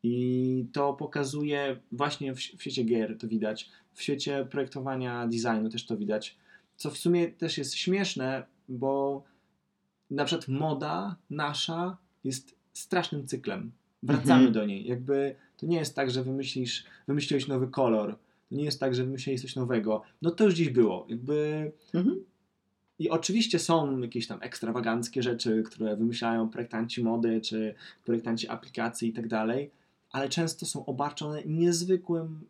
[0.02, 3.70] I to pokazuje właśnie w, w świecie gier, to widać.
[3.92, 6.37] W świecie projektowania designu też to widać.
[6.76, 9.22] Co w sumie też jest śmieszne, bo
[10.11, 13.72] na przykład moda nasza jest strasznym cyklem.
[14.02, 14.52] Wracamy Mhm.
[14.52, 14.87] do niej.
[14.87, 18.18] Jakby to nie jest tak, że wymyślisz, wymyśliłeś nowy kolor.
[18.48, 20.02] To nie jest tak, że wymyśliłeś coś nowego.
[20.22, 21.06] No to już gdzieś było.
[21.08, 22.24] Jakby Mhm.
[22.98, 29.12] i oczywiście są jakieś tam ekstrawaganckie rzeczy, które wymyślają projektanci mody czy projektanci aplikacji i
[29.12, 29.70] tak dalej,
[30.12, 32.44] ale często są obarczone niezwykłym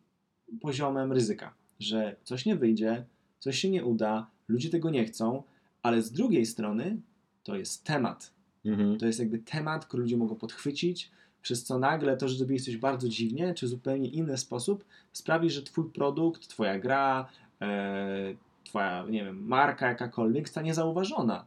[0.61, 3.05] poziomem ryzyka, że coś nie wyjdzie,
[3.39, 5.43] coś się nie uda, ludzie tego nie chcą,
[5.83, 7.01] ale z drugiej strony
[7.43, 8.31] to jest temat.
[8.65, 8.97] Mhm.
[8.97, 12.77] To jest jakby temat, który ludzie mogą podchwycić, przez co nagle to, że zrobiłeś coś
[12.77, 17.29] bardzo dziwnie, czy zupełnie inny sposób, sprawi, że twój produkt, twoja gra,
[17.61, 21.45] e, twoja, nie wiem, marka jakakolwiek zostanie zauważona.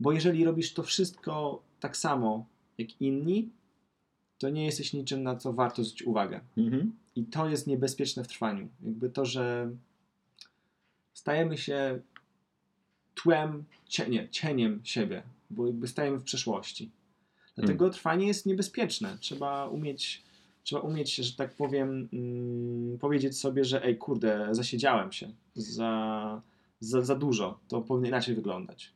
[0.00, 2.46] Bo jeżeli robisz to wszystko tak samo
[2.78, 3.48] jak inni,
[4.40, 6.40] to nie jesteś niczym, na co warto zwrócić uwagę.
[6.56, 6.92] Mhm.
[7.16, 8.68] I to jest niebezpieczne w trwaniu.
[8.82, 9.70] Jakby to, że
[11.12, 12.00] stajemy się
[13.14, 16.90] tłem, cie, nie, cieniem siebie, bo jakby stajemy w przeszłości.
[17.56, 19.16] Dlatego trwanie jest niebezpieczne.
[19.20, 20.22] Trzeba umieć,
[20.62, 26.42] trzeba umieć, że tak powiem, mm, powiedzieć sobie, że ej, kurde, zasiedziałem się za,
[26.80, 27.58] za, za dużo.
[27.68, 28.92] To powinno inaczej wyglądać.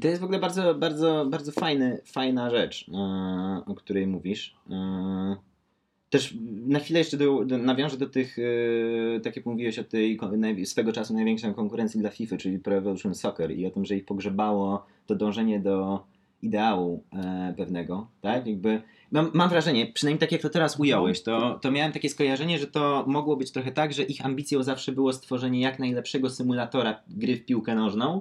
[0.00, 4.56] To jest w ogóle bardzo, bardzo, bardzo fajny, fajna rzecz, e, o której mówisz.
[4.70, 5.36] E,
[6.10, 6.34] Też
[6.66, 10.18] na chwilę jeszcze do, do, nawiążę do tych, e, tak jak mówiłeś o tej
[10.64, 14.04] swego czasu największej konkurencji dla FIFA, czyli Pro Evolution Soccer i o tym, że ich
[14.04, 16.04] pogrzebało to dążenie do
[16.42, 17.04] ideału
[17.56, 18.46] pewnego, tak?
[18.46, 22.58] Jakby mam, mam wrażenie, przynajmniej tak jak to teraz ująłeś, to, to miałem takie skojarzenie,
[22.58, 27.02] że to mogło być trochę tak, że ich ambicją zawsze było stworzenie jak najlepszego symulatora
[27.08, 28.20] gry w piłkę nożną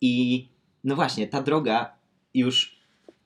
[0.00, 0.48] i
[0.86, 1.92] no właśnie, ta droga
[2.34, 2.76] już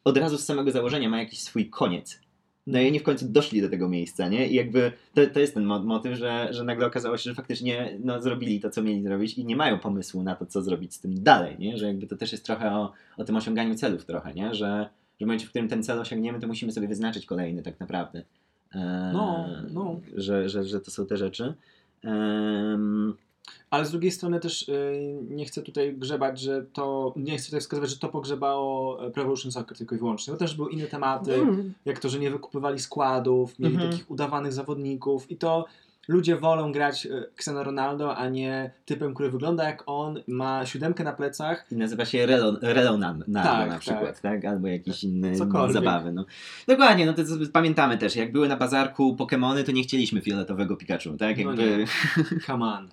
[0.05, 2.21] od razu z samego założenia ma jakiś swój koniec.
[2.67, 4.49] No i oni w końcu doszli do tego miejsca, nie?
[4.49, 7.99] I jakby to, to jest ten mo- motyw, że, że nagle okazało się, że faktycznie
[8.05, 11.01] no, zrobili to, co mieli zrobić i nie mają pomysłu na to, co zrobić z
[11.01, 11.79] tym dalej, nie?
[11.79, 14.55] Że jakby to też jest trochę o, o tym osiąganiu celów trochę, nie?
[14.55, 17.81] Że, że w momencie, w którym ten cel osiągniemy, to musimy sobie wyznaczyć kolejny tak
[17.81, 18.19] naprawdę.
[18.75, 18.81] Eee,
[19.13, 20.01] No, no.
[20.17, 21.55] Że, że, że to są te rzeczy.
[22.05, 23.13] Ehm,
[23.71, 27.61] Ale z drugiej strony też y, nie chcę tutaj grzebać, że to, nie chcę tutaj
[27.61, 30.33] wskazywać, że to pogrzebało e, Pro Evolution Soccer tylko i wyłącznie.
[30.33, 31.47] To też były inne tematy,
[31.85, 33.91] jak to, że nie wykupywali składów, mieli Mhm.
[33.93, 35.65] takich udawanych zawodników i to
[36.11, 41.13] ludzie wolą grać Cristiano Ronaldo, a nie typem, który wygląda jak on, ma siódemkę na
[41.13, 41.67] plecach.
[41.71, 44.45] I nazywa się Relo, Relo na, na, Tak, na przykład, tak.
[44.45, 45.73] Albo jakieś inne Cokolwiek.
[45.73, 46.13] zabawy.
[46.13, 46.25] No.
[46.69, 50.77] Dokładnie, no to, to pamiętamy też, jak były na bazarku Pokémony, to nie chcieliśmy fioletowego
[50.77, 51.39] Pikachu, tak?
[51.39, 51.85] No Jakby nie.
[52.47, 52.89] Come on.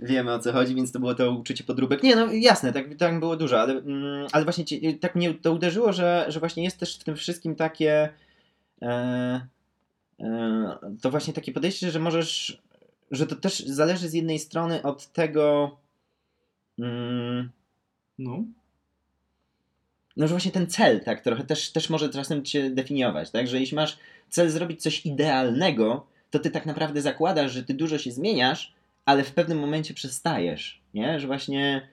[0.00, 2.02] wiemy o co chodzi, więc to było to uczucie podróbek.
[2.02, 5.52] Nie, no jasne, tak, tak było dużo, ale, mm, ale właśnie ci, tak mnie to
[5.52, 8.08] uderzyło, że, że właśnie jest też w tym wszystkim takie
[8.82, 9.40] e,
[11.02, 12.62] to właśnie takie podejście, że możesz,
[13.10, 15.76] że to też zależy z jednej strony od tego
[16.78, 17.50] mm,
[18.18, 18.44] No.
[20.16, 23.60] no, że właśnie ten cel, tak, trochę też, też może czasem cię definiować, tak, że
[23.60, 28.12] jeśli masz cel zrobić coś idealnego, to ty tak naprawdę zakładasz, że ty dużo się
[28.12, 28.72] zmieniasz,
[29.04, 31.88] ale w pewnym momencie przestajesz, nie, że właśnie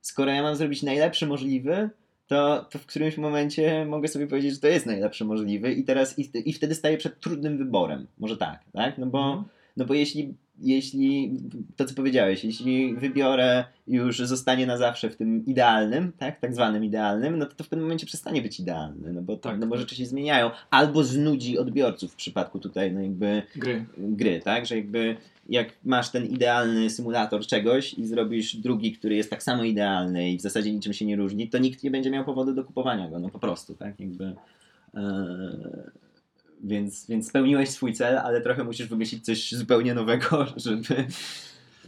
[0.00, 1.90] skoro ja mam zrobić najlepszy możliwy,
[2.26, 6.18] to, to w którymś momencie mogę sobie powiedzieć, że to jest najlepszy możliwy i teraz
[6.18, 9.44] i, i wtedy staję przed trudnym wyborem, może tak, tak, no bo Mhm.
[9.76, 11.32] no bo jeśli jeśli,
[11.76, 16.84] to co powiedziałeś, jeśli wybiorę już zostanie na zawsze w tym idealnym, tak, tak zwanym
[16.84, 19.74] idealnym, no to, to w pewnym momencie przestanie być idealny, no bo, Tak, no bo
[19.74, 19.80] tak.
[19.80, 23.84] rzeczy się zmieniają, albo znudzi odbiorców w przypadku tutaj, no jakby Gry.
[23.98, 25.16] gry, tak, że jakby
[25.48, 30.38] jak masz ten idealny symulator czegoś i zrobisz drugi, który jest tak samo idealny i
[30.38, 33.18] w zasadzie niczym się nie różni, to nikt nie będzie miał powodu do kupowania go,
[33.18, 34.34] no po prostu, tak, jakby...
[34.94, 36.05] e,
[36.64, 41.06] więc, więc spełniłeś swój cel, ale trochę musisz wymyślić coś zupełnie nowego, żeby...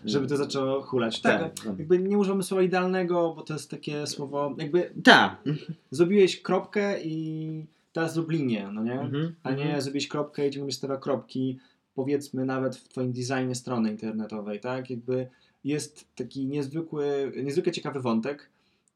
[0.04, 1.20] Żeby to zaczęło hulać.
[1.20, 1.78] Tak, Tak.
[1.78, 5.42] jakby nie używamy słowa idealnego, bo to jest takie słowo, jakby Tak.
[5.90, 9.00] zrobiłeś kropkę i teraz zrób linię, no nie?
[9.00, 9.34] Mhm.
[9.42, 11.58] A nie zrobiłeś kropkę i ciągle stawia kropki,
[11.94, 14.90] powiedzmy nawet w twoim designie strony internetowej, tak?
[14.90, 15.28] Jakby
[15.64, 18.48] jest taki niezwykły, niezwykle ciekawy wątek,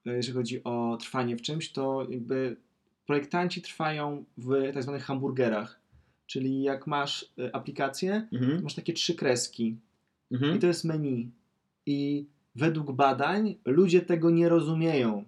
[0.07, 2.57] e, jeżeli chodzi o trwanie w czymś, to jakby
[3.17, 5.81] projektanci trwają w tak zwanych hamburgerach,
[6.27, 8.63] czyli jak masz e, aplikację, Mhm.
[8.63, 9.77] masz takie trzy kreski
[10.31, 10.59] i Mhm.
[10.59, 11.31] to jest menu.
[11.87, 15.25] I według badań ludzie tego nie rozumieją.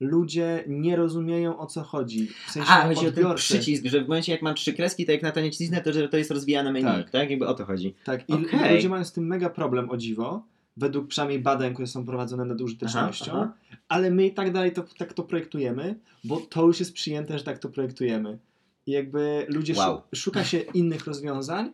[0.00, 2.26] Ludzie nie rozumieją o co chodzi.
[2.46, 5.12] W sensie A, chodzi o ten przycisk, że w momencie jak mam trzy kreski, to
[5.12, 7.10] jak na to nie cisnę, to że to jest rozwijane menu, tak?
[7.10, 7.30] Tak.
[7.30, 7.94] Jakby o to chodzi.
[8.04, 8.74] Tak, i Okej.
[8.74, 10.42] ludzie mają z tym mega problem o dziwo,
[10.76, 13.52] według przynajmniej badań, które są prowadzone nad użytecznością, Aha,
[13.88, 17.44] ale my i tak dalej to, tak to projektujemy, bo to już jest przyjęte, że
[17.44, 18.38] tak to projektujemy.
[18.86, 19.96] I jakby ludzie Wow.
[19.96, 21.72] szu- szuka się innych rozwiązań,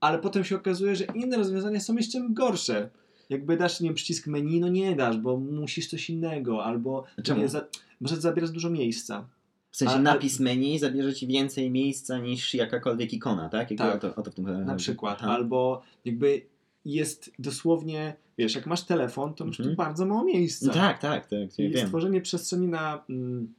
[0.00, 2.90] ale potem się okazuje, że inne rozwiązania są jeszcze gorsze.
[3.30, 7.40] Jakby dasz nie wiem, przycisk menu, no nie dasz, bo musisz coś innego, albo Czemu?
[7.40, 7.64] nie, za,
[8.00, 9.28] może zabierać dużo miejsca.
[9.70, 13.70] W sensie A- a- napis menu zabierze ci więcej miejsca niż jakakolwiek ikona, tak?
[13.70, 13.94] Jakby Tak.
[13.94, 15.32] O, to, o to w tym na przykład, Aha.
[15.32, 16.42] albo jakby
[16.84, 19.76] jest dosłownie, wiesz, jak masz telefon, to masz Mhm.
[19.76, 20.72] tu bardzo mało miejsca.
[20.72, 21.86] Tak, tak, tak, ja I wiem.
[21.86, 23.54] stworzenie przestrzeni na mm,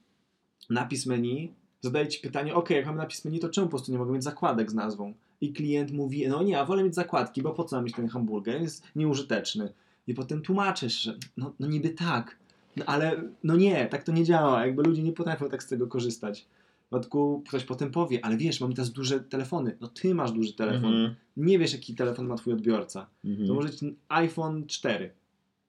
[0.70, 3.98] napis menu zadaje ci pytanie, ok, jak mam napis menu, to czemu po prostu nie
[3.98, 5.14] mogę mieć zakładek z nazwą?
[5.42, 8.08] I klient mówi, no nie, ja wolę mieć zakładki, bo po co mam mieć ten
[8.08, 8.62] hamburger?
[8.62, 9.74] Jest nieużyteczny.
[10.08, 12.36] I potem tłumaczysz, że no, no niby tak,
[12.76, 14.66] no ale no nie, tak to nie działa.
[14.66, 16.46] Jakby ludzie nie potrafią tak z tego korzystać.
[16.86, 19.78] W przypadku ktoś potem powie, ale wiesz, mamy teraz duże telefony.
[19.82, 20.94] No ty masz duży telefon.
[20.94, 23.10] Mhm, Nie wiesz, jaki telefon ma twój odbiorca.
[23.26, 23.48] mhm.
[23.48, 25.12] To może być iPhone 4.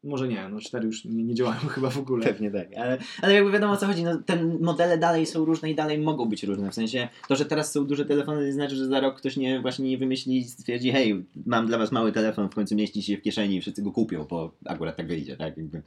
[0.06, 2.26] Może nie, no 4 już nie, nie działają chyba w ogóle.
[2.26, 5.70] Pewnie tak, ale, ale jakby wiadomo o co chodzi, no, te modele dalej są różne
[5.70, 8.76] i dalej mogą być różne, w sensie to, że teraz są duże telefony nie znaczy,
[8.76, 12.12] że za rok ktoś nie właśnie nie wymyśli i stwierdzi, hej, mam dla was mały
[12.12, 15.36] telefon, w końcu mieści się w kieszeni i wszyscy go kupią, bo akurat tak wyjdzie,
[15.36, 15.82] tak, jakby,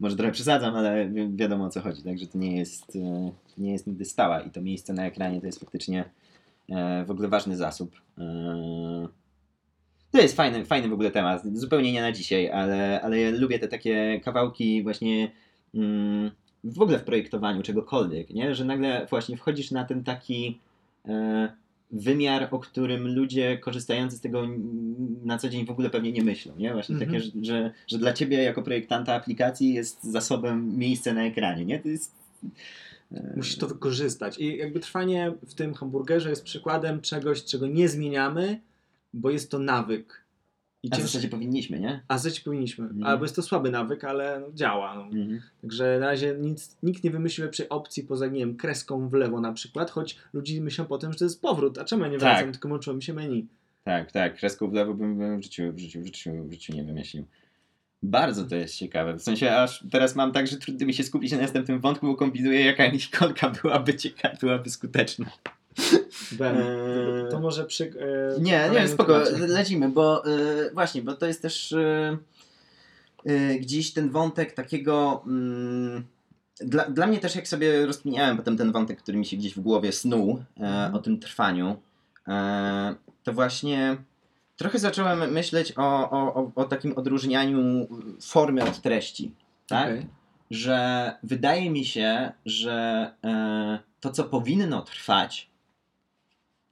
[0.00, 3.72] może trochę przesadzam, ale wi- wiadomo o co chodzi, także to nie jest, e, nie
[3.72, 6.04] jest nigdy stała i to miejsce na ekranie to jest faktycznie
[6.70, 8.00] e, w ogóle ważny zasób.
[10.12, 11.42] To jest fajny, fajny w ogóle temat.
[11.54, 15.32] Zupełnie nie na dzisiaj, ale, ale ja lubię te takie kawałki właśnie
[15.74, 16.30] mm,
[16.64, 18.54] w ogóle w projektowaniu czegokolwiek, nie?
[18.54, 20.58] że nagle właśnie wchodzisz na ten taki
[21.08, 21.52] e,
[21.90, 24.48] wymiar, o którym ludzie korzystający z tego
[25.24, 26.56] na co dzień w ogóle pewnie nie myślą.
[26.56, 26.72] Nie?
[26.72, 27.10] Właśnie Mhm.
[27.10, 31.64] takie, że, że, że dla ciebie jako projektanta aplikacji jest zasobem miejsce na ekranie.
[31.64, 31.78] Nie?
[31.78, 32.14] To jest,
[33.12, 34.38] e, Musisz to wykorzystać.
[34.38, 38.60] I jakby trwanie w tym hamburgerze jest przykładem czegoś, czego nie zmieniamy,
[39.12, 40.22] bo jest to nawyk.
[40.82, 42.02] I A w cięż- zasadzie powinniśmy, nie?
[42.08, 42.84] A zać powinniśmy.
[42.84, 43.04] Mhm.
[43.04, 44.94] Albo jest to słaby nawyk, ale no, działa.
[44.94, 45.02] No.
[45.02, 45.40] Mhm.
[45.62, 49.40] Także na razie nic, nikt nie wymyślił lepszej opcji poza, nie wiem, kreską w lewo
[49.40, 51.78] na przykład, choć ludzie myślą potem, że to jest powrót.
[51.78, 52.34] A czemu ja nie Tak.
[52.36, 53.46] wracam, tylko łączyło mi się menu.
[53.84, 54.36] Tak, tak.
[54.38, 57.26] Kreską w lewo bym bym w życiu, w życiu, w życiu, w życiu nie wymyślił.
[58.02, 59.14] Bardzo to jest ciekawe.
[59.14, 62.14] W sensie aż teraz mam tak, że trudno mi się skupić na następnym wątku, bo
[62.14, 65.26] kombinuję, jaka ikonka byłaby ciekawa, byłaby skuteczna.
[66.32, 67.30] Ben, Eee.
[67.30, 67.84] to może przy...
[68.36, 69.46] e, Nie, nie, spoko, temacie.
[69.46, 72.18] lecimy, bo y, właśnie, bo to jest też y,
[73.30, 75.22] y, gdzieś ten wątek takiego.
[75.26, 76.04] mm,
[76.60, 79.60] dla, dla mnie też, jak sobie rozkminiałem potem ten wątek, który mi się gdzieś w
[79.60, 80.30] głowie snuł
[80.60, 80.94] e, Mhm.
[80.94, 81.76] o tym trwaniu,
[82.28, 83.96] e, to właśnie
[84.56, 87.86] trochę zacząłem myśleć o, o, o, o takim odróżnianiu
[88.20, 89.34] formy od treści.
[89.68, 89.86] Tak?
[89.88, 90.06] Okej.
[90.50, 95.50] że wydaje mi się, że e, to, co powinno trwać,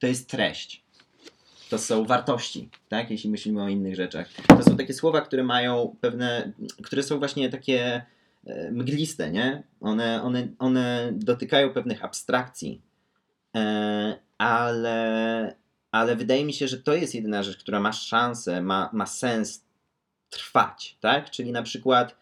[0.01, 0.85] to jest treść.
[1.71, 3.11] To są wartości, tak?
[3.11, 4.29] Jeśli myślimy o innych rzeczach.
[4.49, 8.07] To są takie słowa, które mają pewne, które są właśnie takie
[8.47, 9.63] e, mgliste, nie?
[9.81, 12.83] One, one, one dotykają pewnych abstrakcji,
[13.57, 15.55] e, ale,
[15.91, 19.65] ale wydaje mi się, że to jest jedyna rzecz, która ma szansę, ma, ma sens
[20.31, 21.31] trwać, tak?
[21.31, 22.17] Czyli na przykład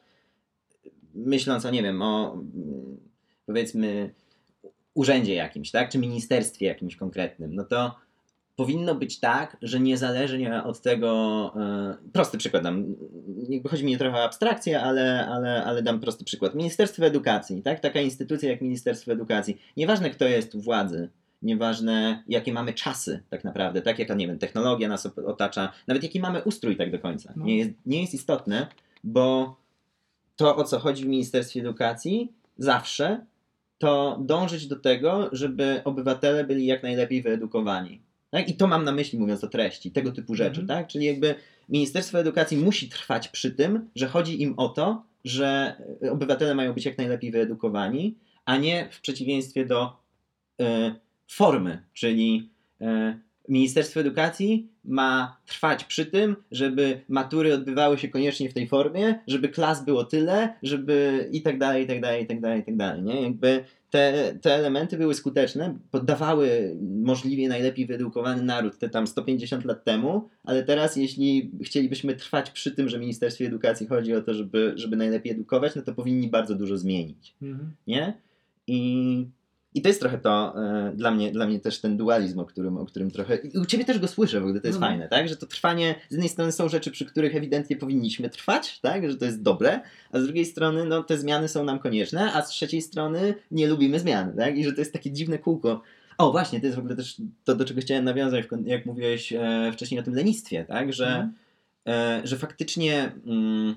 [1.14, 3.00] myśląc o, nie wiem, o mm,
[3.46, 4.14] powiedzmy
[4.98, 7.94] urzędzie jakimś, tak, czy ministerstwie jakimś konkretnym, no to
[8.56, 12.94] powinno być tak, że niezależnie od tego, e, prosty przykład dam,
[13.48, 16.54] jakby chodzi mi trochę o abstrakcję, ale, ale, ale dam prosty przykład.
[16.54, 21.08] Ministerstwo Edukacji, tak, taka instytucja jak Ministerstwo Edukacji, nieważne kto jest u władzy,
[21.42, 26.20] nieważne jakie mamy czasy tak naprawdę, tak jaka, nie wiem, technologia nas otacza, nawet jaki
[26.20, 27.32] mamy ustrój tak do końca.
[27.36, 27.44] No.
[27.44, 28.66] Nie, jest, nie jest istotne,
[29.04, 29.56] bo
[30.36, 33.26] to o co chodzi w Ministerstwie Edukacji zawsze,
[33.78, 38.02] to dążyć do tego, żeby obywatele byli jak najlepiej wyedukowani.
[38.30, 38.48] Tak?
[38.48, 40.66] I to mam na myśli mówiąc o treści, tego typu rzeczy, Mhm.
[40.66, 40.86] tak?
[40.88, 41.34] Czyli jakby
[41.68, 45.76] Ministerstwo Edukacji musi trwać przy tym, że chodzi im o to, że
[46.10, 49.96] obywatele mają być jak najlepiej wyedukowani, a nie w przeciwieństwie do
[50.60, 50.94] e,
[51.26, 58.54] formy, czyli e, Ministerstwo Edukacji ma trwać przy tym, żeby matury odbywały się koniecznie w
[58.54, 62.40] tej formie, żeby klas było tyle, żeby i tak dalej, i tak dalej, i tak
[62.40, 63.22] dalej, i tak dalej, nie?
[63.22, 69.84] Jakby te, te elementy były skuteczne, poddawały możliwie najlepiej wyedukowany naród te tam 150 lat
[69.84, 74.72] temu, ale teraz jeśli chcielibyśmy trwać przy tym, że Ministerstwie Edukacji chodzi o to, żeby,
[74.76, 77.72] żeby najlepiej edukować, no to powinni bardzo dużo zmienić Mhm.
[77.86, 78.14] nie?
[78.66, 79.26] I,
[79.74, 82.76] i to jest trochę to e, dla, mnie, dla mnie też ten dualizm, o którym,
[82.76, 83.36] o którym trochę.
[83.36, 84.86] I u ciebie też go słyszę w ogóle, to jest No.
[84.86, 85.28] fajne, tak?
[85.28, 89.10] Że to trwanie, z jednej strony są rzeczy, przy których ewidentnie powinniśmy trwać, tak?
[89.10, 89.80] Że to jest dobre,
[90.12, 93.66] a z drugiej strony, no te zmiany są nam konieczne, a z trzeciej strony nie
[93.66, 94.58] lubimy zmian, tak?
[94.58, 95.82] I że to jest takie dziwne kółko.
[96.18, 99.70] O, właśnie, to jest w ogóle też to, do czego chciałem nawiązać, jak mówiłeś e,
[99.72, 100.92] wcześniej o tym lenistwie, tak?
[100.92, 101.32] Że Mhm.
[101.88, 103.74] e, że faktycznie mm,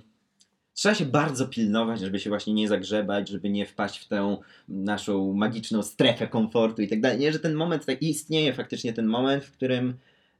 [0.73, 5.33] trzeba się bardzo pilnować, żeby się właśnie nie zagrzebać, żeby nie wpaść w tę naszą
[5.33, 7.19] magiczną strefę komfortu i tak dalej.
[7.19, 9.93] Nie, że ten moment, tak istnieje faktycznie ten moment, w którym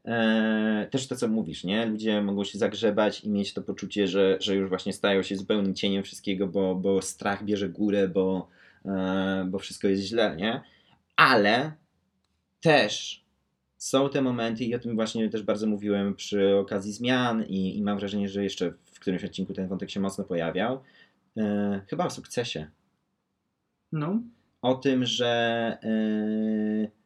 [0.06, 1.86] e, też to, co mówisz, nie?
[1.86, 5.76] Ludzie mogą się zagrzebać i mieć to poczucie, że, że już właśnie stają się zupełnym
[5.76, 8.48] cieniem wszystkiego, bo, bo strach bierze górę, bo,
[8.86, 10.62] e, bo wszystko jest źle, nie?
[11.16, 11.72] Ale
[12.62, 13.26] też
[13.78, 17.82] są te momenty i o tym właśnie też bardzo mówiłem przy okazji zmian i, i
[17.82, 20.82] mam wrażenie, że jeszcze którymś odcinku ten wątek się mocno pojawiał.
[21.38, 22.68] E, chyba o sukcesie.
[23.92, 24.22] No.
[24.62, 25.28] O tym, że
[25.84, 27.02] e,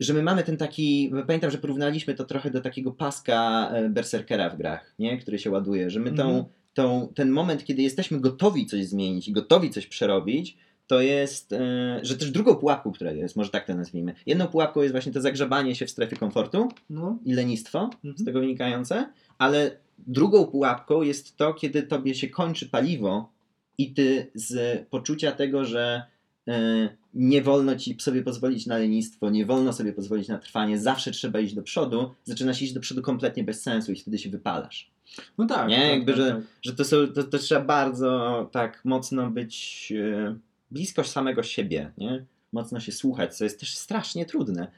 [0.00, 4.50] że my mamy ten taki, pamiętam, że porównaliśmy to trochę do takiego paska e, berserkera
[4.50, 5.18] w grach, nie?
[5.18, 6.44] który się ładuje, że my tą, Mhm.
[6.74, 10.56] tą, ten moment, kiedy jesteśmy gotowi coś zmienić i gotowi coś przerobić,
[10.86, 14.82] to jest, e, że też drugą pułapką, która jest, może tak to nazwijmy, jedną pułapką
[14.82, 17.18] jest właśnie to zagrzebanie się w strefie komfortu No.
[17.24, 18.26] i lenistwo z Mhm.
[18.26, 23.30] tego wynikające, ale drugą pułapką jest to, kiedy tobie się kończy paliwo
[23.78, 26.02] i ty z poczucia tego, że
[26.48, 31.10] e, nie wolno ci sobie pozwolić na lenistwo, nie wolno sobie pozwolić na trwanie, zawsze
[31.10, 34.90] trzeba iść do przodu, zaczynasz iść do przodu kompletnie bez sensu i wtedy się wypalasz.
[35.38, 35.68] No tak.
[35.68, 36.42] Nie, tak, jakby, tak, że- tak.
[36.62, 40.36] Że to, są, to, to trzeba bardzo tak mocno być e,
[40.70, 42.24] blisko samego siebie, nie?
[42.52, 44.70] Mocno się słuchać, co jest też strasznie trudne,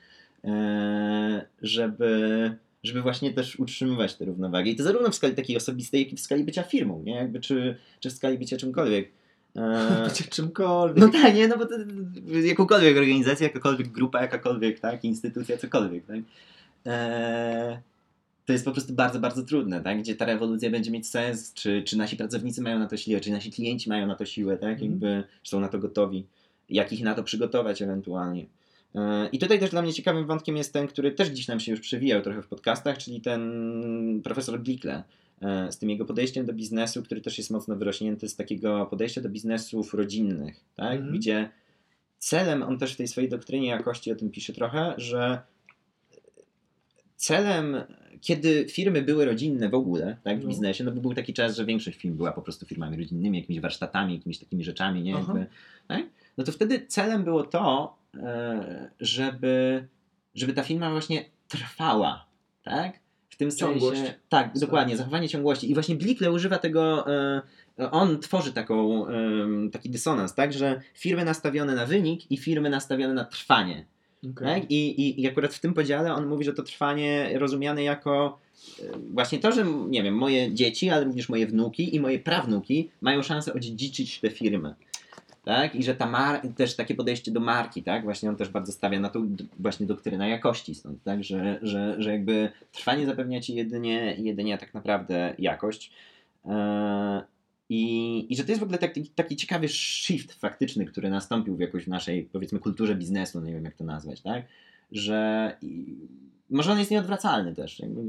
[0.45, 4.71] e, żeby, żeby właśnie też utrzymywać tę równowagę.
[4.71, 7.15] I to zarówno w skali takiej osobistej, jak i w skali bycia firmą, nie?
[7.15, 9.09] Jakby czy, czy w skali bycia czymkolwiek.
[9.57, 10.99] E, Bycie czymkolwiek.
[10.99, 11.75] no tak, nie, no bo to,
[12.43, 16.17] jakąkolwiek organizację, jakakolwiek grupa, jakakolwiek tak, instytucja, cokolwiek, tak.
[16.87, 17.79] Eee,
[18.47, 19.99] to jest po prostu bardzo, bardzo trudne, tak?
[19.99, 23.31] Gdzie ta rewolucja będzie mieć sens, czy, czy nasi pracownicy mają na to siłę, czy
[23.31, 24.71] nasi klienci mają na to siłę, tak?
[24.71, 24.91] Mhm.
[24.91, 26.27] Jakby czy są na to gotowi,
[26.71, 28.47] jak ich na to przygotować ewentualnie.
[28.95, 31.71] Eee, I tutaj też dla mnie ciekawym wątkiem jest ten, który też gdzieś nam się
[31.73, 35.03] już przewijał trochę w podcastach, czyli ten profesor Glikle
[35.43, 39.21] e, z tym jego podejściem do biznesu, który też jest mocno wyrośnięty z takiego podejścia
[39.21, 40.97] do biznesów rodzinnych, tak?
[40.97, 41.15] Mhm.
[41.15, 41.51] Gdzie
[42.19, 45.39] celem, on też w tej swojej doktrynie jakości o tym pisze trochę, że
[47.17, 47.77] celem,
[48.21, 50.49] kiedy firmy były rodzinne w ogóle, tak, w No.
[50.49, 53.61] biznesie, no bo był taki czas, że większość firm była po prostu firmami rodzinnymi, jakimiś
[53.61, 55.11] warsztatami, jakimiś takimi rzeczami, nie?
[55.11, 55.47] Jakby,
[55.89, 56.07] tak?
[56.39, 59.87] No to wtedy celem było to, e, żeby,
[60.35, 62.27] żeby ta firma właśnie trwała,
[62.63, 63.05] tak?
[63.31, 63.99] W tym Ciągłość.
[64.01, 64.15] sensie.
[64.29, 65.71] Tak, dokładnie, zachowanie ciągłości.
[65.71, 67.07] I właśnie Blikle używa tego.
[67.79, 70.53] E, on tworzy taką, em, taki dysonans, tak?
[70.53, 73.87] Że firmy nastawione na wynik i firmy nastawione na trwanie.
[74.31, 74.61] Okej.
[74.61, 74.71] Tak?
[74.71, 78.39] I, i, I akurat w tym podziale on mówi, że to trwanie rozumiane jako
[78.83, 82.91] e, właśnie to, że nie wiem, moje dzieci, ale również moje wnuki i moje prawnuki
[83.01, 84.75] mają szansę odziedziczyć te firmy.
[85.45, 85.75] Tak?
[85.75, 88.05] I że ta mar- też takie podejście do marki, tak?
[88.05, 91.25] Właśnie on też bardzo stawia na d- właśnie doktrynę jakości stąd, tak?
[91.25, 95.93] Że, że, że jakby trwanie zapewnia ci jedynie, jedynie tak naprawdę jakość.
[96.45, 97.23] Eee,
[97.69, 101.61] i, I że to jest w ogóle taki, taki ciekawy shift faktyczny, który nastąpił w
[101.61, 104.45] jakoś w naszej, powiedzmy, kulturze biznesu, no nie wiem jak to nazwać, tak?
[104.93, 105.97] Że i,
[106.51, 108.01] może on jest nieodwracalny też, jakby,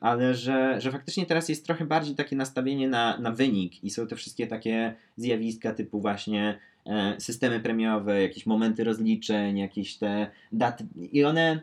[0.00, 4.06] ale że, że faktycznie teraz jest trochę bardziej takie nastawienie na, na wynik i są
[4.06, 10.86] te wszystkie takie zjawiska typu właśnie e, systemy premiowe, jakieś momenty rozliczeń, jakieś te daty
[11.12, 11.60] i one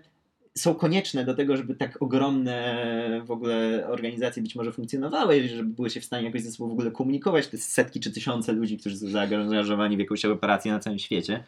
[0.58, 5.90] są konieczne do tego, żeby tak ogromne w ogóle organizacje być może funkcjonowały, żeby były
[5.90, 8.98] się w stanie jakoś ze sobą w ogóle komunikować, te setki czy tysiące ludzi, którzy
[8.98, 11.44] są zaangażowani w jakąś operację na całym świecie.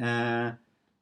[0.00, 0.56] E,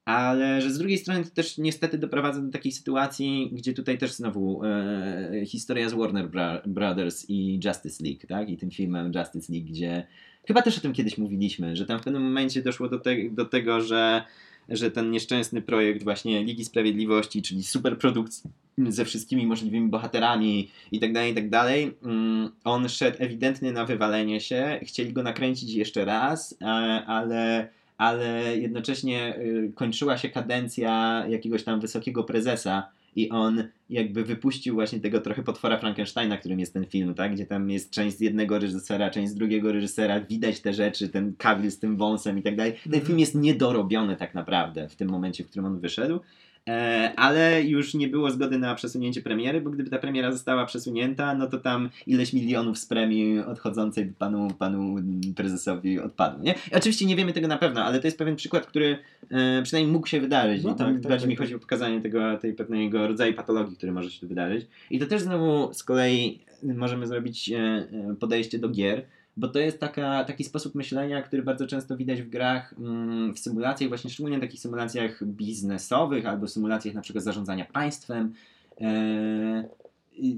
[0.04, 4.12] ale że z drugiej strony to też niestety doprowadza do takiej sytuacji, gdzie tutaj też
[4.12, 8.50] znowu e, historia z Warner Bra- Brothers i Justice League, tak?
[8.50, 10.06] I tym filmem Justice League, gdzie
[10.46, 13.44] chyba też o tym kiedyś mówiliśmy, że tam w pewnym momencie doszło do, te, do
[13.44, 14.24] tego, że
[14.68, 18.42] że ten nieszczęsny projekt właśnie Ligi Sprawiedliwości, czyli superprodukt
[18.78, 23.84] ze wszystkimi możliwymi bohaterami i tak dalej, i tak dalej, mm, on szedł ewidentnie na
[23.84, 26.66] wywalenie się, chcieli go nakręcić jeszcze raz, e,
[27.06, 27.68] ale,
[28.04, 35.00] ale jednocześnie y, kończyła się kadencja jakiegoś tam wysokiego prezesa i on jakby wypuścił właśnie
[35.00, 37.32] tego trochę potwora Frankensteina, którym jest ten film, tak?
[37.34, 41.32] Gdzie tam jest część z jednego reżysera, część z drugiego reżysera, widać te rzeczy, ten
[41.38, 42.72] Cavill z tym wąsem i tak dalej.
[42.72, 43.06] Ten Mhm.
[43.06, 46.20] film jest niedorobiony tak naprawdę w tym momencie, w którym on wyszedł.
[46.68, 51.34] E, ale już nie było zgody na przesunięcie premiery, bo gdyby ta premiera została przesunięta,
[51.34, 54.96] no to tam ileś milionów z premii odchodzącej panu, panu
[55.36, 56.42] prezesowi odpadło.
[56.42, 56.54] Nie?
[56.72, 58.98] Oczywiście nie wiemy tego na pewno, ale to jest pewien przykład, który
[59.30, 60.64] e, przynajmniej mógł się wydarzyć.
[60.64, 61.44] No tak, tak, bardziej tak, mi tak.
[61.44, 64.66] chodzi o pokazanie tego, tej pewnego rodzaju patologii, który może się tu wydarzyć.
[64.90, 67.86] I to też znowu z kolei możemy zrobić e,
[68.20, 69.02] podejście do gier,
[69.36, 73.38] bo to jest taka, taki sposób myślenia, który bardzo często widać w grach, mm, w
[73.38, 78.34] symulacjach, właśnie szczególnie takich symulacjach biznesowych albo symulacjach na przykład zarządzania państwem.
[78.80, 79.64] E,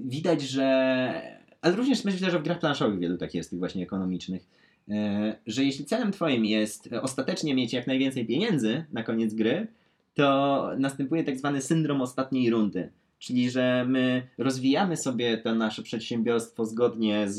[0.04, 1.36] widać, że.
[1.62, 4.46] Ale również myślę, że w grach planszowych wielu takich jest, tych właśnie ekonomicznych.
[4.88, 9.66] e, Że jeśli celem Twoim jest ostatecznie mieć jak najwięcej pieniędzy na koniec gry,
[10.14, 12.90] to następuje tak zwany syndrom ostatniej rundy.
[13.26, 17.36] Czyli, że my rozwijamy sobie to nasze przedsiębiorstwo zgodnie z,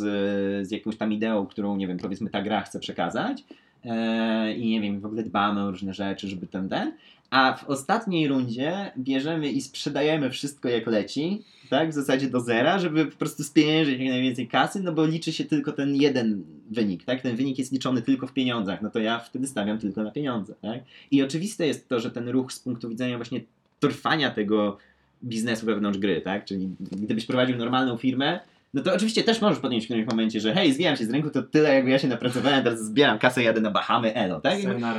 [0.67, 3.43] z jakąś tam ideą, którą, nie wiem, powiedzmy ta gra chce przekazać.
[3.85, 6.93] E, I nie wiem, w ogóle dbamy o różne rzeczy, żeby ten, ten.
[7.29, 11.89] A w ostatniej rundzie bierzemy i sprzedajemy wszystko jak leci, tak?
[11.89, 15.45] W zasadzie do zera, żeby po prostu spieniężyć jak najwięcej kasy, no bo liczy się
[15.45, 17.21] tylko ten jeden wynik, tak?
[17.21, 20.53] Ten wynik jest liczony tylko w pieniądzach, no to ja wtedy stawiam tylko na pieniądze,
[20.61, 20.79] tak?
[21.11, 23.41] I oczywiste jest to, że ten ruch z punktu widzenia właśnie
[23.79, 24.77] trwania tego
[25.23, 26.45] biznesu wewnątrz gry, tak?
[26.45, 28.39] Czyli gdybyś prowadził normalną firmę,
[28.73, 31.29] no to oczywiście też możesz podjąć w którymś momencie, że hej, zwijam się z rynku,
[31.29, 34.53] to tyle jakby ja się napracowałem, teraz zbieram kasę, jadę na Bahamy, elo, tak?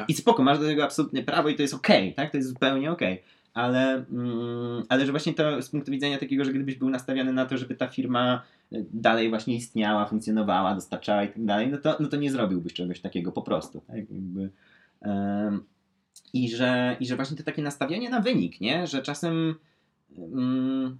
[0.09, 2.31] I spoko, masz do tego absolutnie prawo i to jest okej, tak?
[2.31, 3.23] To jest zupełnie okej.
[3.55, 7.47] Ale, mm, ale że właśnie to z punktu widzenia takiego, że gdybyś był nastawiony na
[7.47, 8.43] to, żeby ta firma
[8.73, 12.73] y, dalej właśnie istniała, funkcjonowała, dostarczała i tak dalej, no to, no to nie zrobiłbyś
[12.73, 13.81] czegoś takiego po prostu.
[13.87, 13.97] Tak?
[13.97, 14.51] Jakby,
[15.03, 15.65] em,
[16.33, 18.87] i, że, I że właśnie to takie nastawienie na wynik, nie?
[18.87, 19.55] Że czasem
[20.33, 20.99] mm,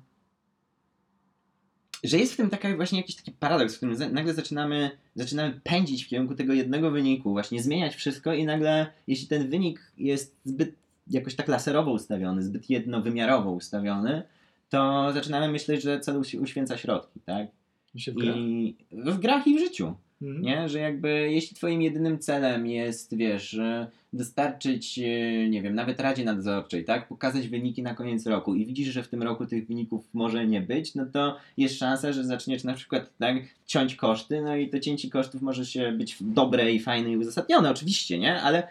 [2.05, 6.05] że jest w tym taka właśnie jakiś taki paradoks, w którym nagle zaczynamy, zaczynamy pędzić
[6.05, 10.75] w kierunku tego jednego wyniku, właśnie zmieniać wszystko i nagle, jeśli ten wynik jest zbyt
[11.11, 14.23] jakoś tak laserowo ustawiony, zbyt jednowymiarowo ustawiony,
[14.69, 17.47] to zaczynamy myśleć, że cel uś- uświęca środki, tak?
[18.37, 19.95] I w grach i w życiu.
[20.23, 20.43] Mhm.
[20.43, 20.69] Nie?
[20.69, 26.25] Że jakby jeśli twoim jedynym celem jest, wiesz, że dostarczyć, e, nie wiem, nawet Radzie
[26.25, 27.09] Nadzorczej, tak?
[27.09, 30.61] Pokazać wyniki na koniec roku i widzisz, że w tym roku tych wyników może nie
[30.61, 34.81] być, no to jest szansa, że zaczniesz na przykład tak ciąć koszty, no i to
[34.81, 38.43] cięcie kosztów może się być dobre i fajne i uzasadnione, oczywiście, nie?
[38.43, 38.69] Ale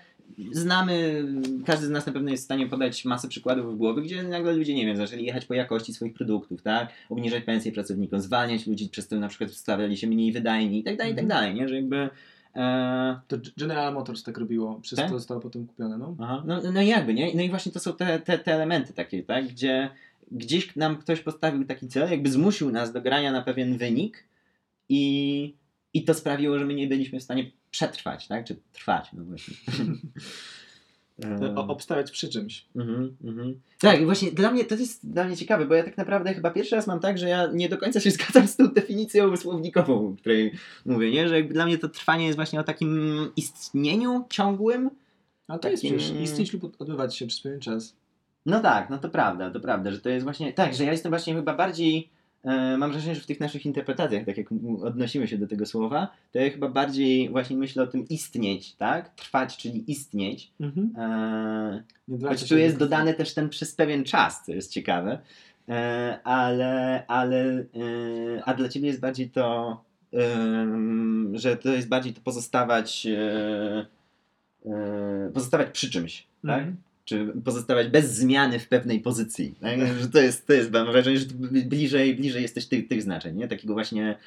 [0.52, 1.26] znamy,
[1.66, 4.54] każdy z nas na pewno jest w stanie podać masę przykładów w głowie, gdzie nagle
[4.54, 6.90] ludzie, nie wiem, zaczęli jechać po jakości swoich produktów, tak?
[7.10, 10.98] Obniżać pensje pracownikom, zwalniać ludzi, przez to na przykład stawiali się mniej wydajni i tak
[10.98, 11.42] dalej, i tak Mhm.
[11.42, 11.68] dalej, nie?
[11.70, 12.10] Że jakby...
[12.56, 15.10] E, To General Motors tak robiło, przez Tak?
[15.10, 16.16] to zostało potem kupione, no.
[16.20, 16.44] Aha.
[16.48, 17.32] No, no jakby, nie?
[17.36, 19.48] No i właśnie to są te, te, te elementy takie, tak?
[19.48, 19.90] Gdzie
[20.32, 24.24] gdzieś nam ktoś postawił taki cel, jakby zmusił nas do grania na pewien wynik
[24.90, 25.54] i,
[25.94, 28.46] i to sprawiło, że my nie byliśmy w stanie przetrwać, tak?
[28.46, 29.54] Czy trwać, no właśnie.
[31.56, 32.66] O, obstawiać przy czymś.
[32.76, 33.60] Mhm, mhm.
[33.80, 36.52] Tak, i właśnie dla mnie to jest dla mnie ciekawe, bo ja tak naprawdę chyba
[36.52, 40.10] pierwszy raz mam tak, że ja nie do końca się zgadzam z tą definicją słownikową,
[40.10, 40.54] o której
[40.86, 41.28] mówię, nie?
[41.28, 44.90] Że jakby dla mnie to trwanie jest właśnie o takim istnieniu ciągłym.
[45.48, 47.96] A to jest przecież istnieć lub odbywać się przez pewien czas.
[48.46, 51.10] No tak, no to prawda, to prawda, że to jest właśnie tak, że ja jestem
[51.10, 52.10] właśnie chyba bardziej
[52.78, 54.48] mam wrażenie, że w tych naszych interpretacjach, tak jak
[54.82, 59.16] odnosimy się do tego słowa, to ja chyba bardziej właśnie myślę o tym istnieć, tak?
[59.16, 60.52] Trwać, czyli istnieć.
[60.60, 60.94] Mhm.
[60.98, 65.20] E, Choć tu jest dodane też ten przez pewien czas, co jest ciekawe.
[65.70, 67.66] E, ale, ale e,
[68.46, 69.82] a dla ciebie jest bardziej to,
[71.34, 73.86] że to jest bardziej to pozostawać e,
[74.66, 76.60] e, pozostawać przy czymś, tak?
[76.60, 76.78] Mhm.
[77.08, 79.56] Czy pozostawać bez zmiany w pewnej pozycji.
[79.62, 79.80] Tak?
[80.02, 81.26] Że to jest, to jest, mam wrażenie, że
[81.66, 83.48] bliżej, bliżej jesteś tych, tych znaczeń, nie?
[83.48, 84.18] Takiego właśnie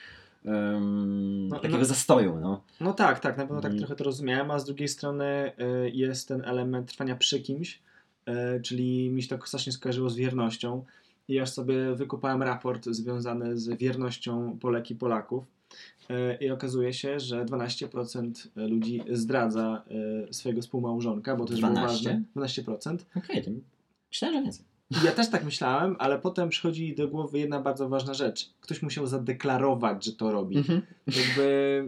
[0.45, 1.85] em, No, takiego no.
[1.85, 2.63] zastoju, no.
[2.81, 3.79] No tak, tak, na pewno tak Mhm.
[3.79, 5.53] trochę to rozumiałem, a z drugiej strony
[5.87, 7.79] y, jest ten element trwania przy kimś,
[8.29, 10.85] y, czyli mi się to strasznie skojarzyło z wiernością
[11.29, 15.45] i aż sobie wykupałem raport związany z wiernością Polek i Polaków.
[16.11, 19.83] E, I okazuje się, że 12% ludzi zdradza
[20.29, 22.23] e, swojego współmałżonka, bo to jest było 12?
[22.35, 22.63] ważne.
[22.63, 22.99] 12%.
[23.17, 23.51] Okej, to
[24.11, 24.65] myślałem, że więcej.
[25.05, 28.51] Ja też tak myślałem, ale potem przychodzi do głowy jedna bardzo ważna rzecz.
[28.61, 30.57] Ktoś musiał zadeklarować, że to robi.
[30.57, 30.83] Mhm.
[31.07, 31.85] Jakby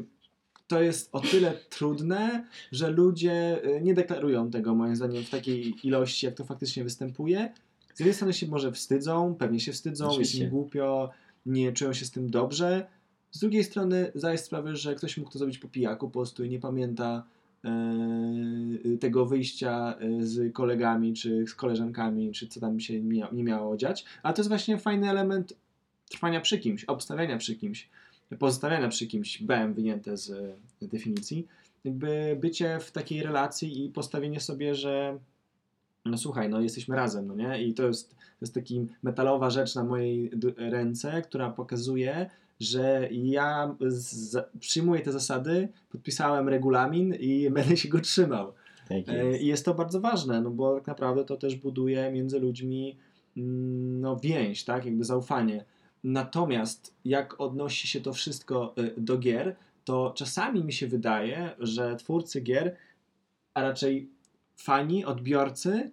[0.68, 5.74] to jest o tyle trudne, że ludzie y, nie deklarują tego moim zdaniem w takiej
[5.86, 7.52] ilości, jak to faktycznie występuje.
[7.94, 11.10] Z jednej strony się może wstydzą, pewnie się wstydzą, jest im głupio,
[11.46, 12.86] nie czują się z tym dobrze.
[13.32, 16.50] Z drugiej strony zdaję sprawę, że ktoś mógł to zrobić po pijaku po prostu i
[16.50, 17.24] nie pamięta
[17.64, 23.44] e, tego wyjścia e, z kolegami, czy z koleżankami, czy co tam się mia nie
[23.44, 24.04] miało dziać.
[24.22, 25.54] A to jest właśnie fajny element
[26.10, 27.88] trwania przy kimś, obstawiania przy kimś,
[28.38, 31.46] pozostawiania przy kimś, BM wyjęte z e, definicji.
[31.84, 35.18] Jakby bycie w takiej relacji i postawienie sobie, że
[36.04, 37.62] no słuchaj, no jesteśmy razem, no nie?
[37.62, 42.30] I to jest, to jest taki metalowa rzecz na mojej ręce, która pokazuje,
[42.60, 48.52] że ja z, przyjmuję te zasady, podpisałem regulamin i będę się go trzymał.
[48.88, 49.42] Tak E, jest.
[49.42, 52.96] I jest to bardzo ważne, no bo tak naprawdę to też buduje między ludźmi
[53.36, 55.64] mm, no, więź, tak, jakby zaufanie.
[56.04, 61.96] Natomiast jak odnosi się to wszystko e, do gier, to czasami mi się wydaje, że
[61.96, 62.76] twórcy gier,
[63.54, 64.08] a raczej
[64.56, 65.90] fani, odbiorcy,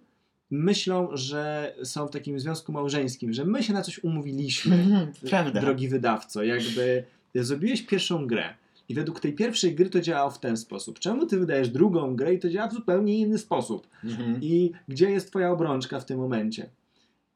[0.50, 5.60] myślą, że są w takim związku małżeńskim, że my się na coś umówiliśmy Mhm, Prawda.
[5.60, 8.54] drogi wydawco, jakby zrobiłeś pierwszą grę
[8.88, 10.98] i według tej pierwszej gry to działało w ten sposób.
[10.98, 13.86] Czemu ty wydajesz drugą grę i to działa w zupełnie inny sposób?
[14.04, 14.38] Mhm.
[14.42, 16.70] I gdzie jest twoja obrączka w tym momencie?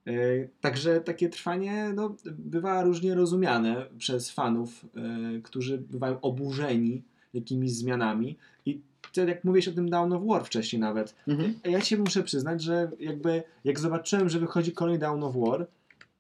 [0.06, 4.86] Yy, Także takie trwanie no, bywa różnie rozumiane przez fanów,
[5.32, 7.02] yy, którzy bywają oburzeni
[7.34, 8.36] jakimiś zmianami.
[8.66, 8.80] I
[9.14, 11.54] ty, jak mówiłeś o tym Down of War wcześniej nawet, Mhm.
[11.64, 15.66] ja się muszę przyznać, że jakby jak zobaczyłem, że wychodzi kolejny Down of War,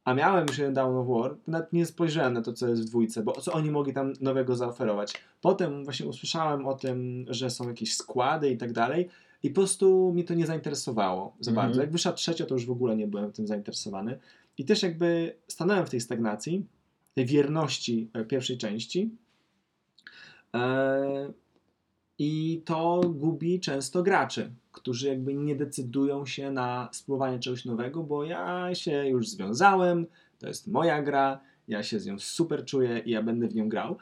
[0.04, 2.82] a miałem już jeden Down of War, to nawet nie spojrzałem na to, co jest
[2.82, 5.12] w dwójce, bo co oni mogli tam nowego zaoferować.
[5.40, 9.08] Potem właśnie usłyszałem o tym, że są jakieś składy i tak dalej
[9.42, 11.66] i po prostu mnie to nie zainteresowało za Mhm.
[11.66, 11.80] bardzo.
[11.80, 14.18] Jak wyszła trzecia, to już w ogóle nie byłem tym zainteresowany.
[14.58, 16.66] I też jakby stanąłem w tej stagnacji,
[17.14, 19.10] tej wierności e, pierwszej części.
[20.54, 21.32] E,
[22.18, 28.24] I to gubi często graczy, którzy jakby nie decydują się na spróbowanie czegoś nowego, bo
[28.24, 30.06] ja się już związałem,
[30.38, 33.68] to jest moja gra, ja się z nią super czuję i ja będę w nią
[33.68, 33.96] grał.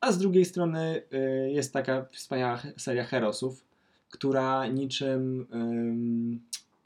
[0.00, 3.64] A z drugiej strony y, jest taka wspaniała seria Herosów,
[4.10, 6.40] która niczym ym,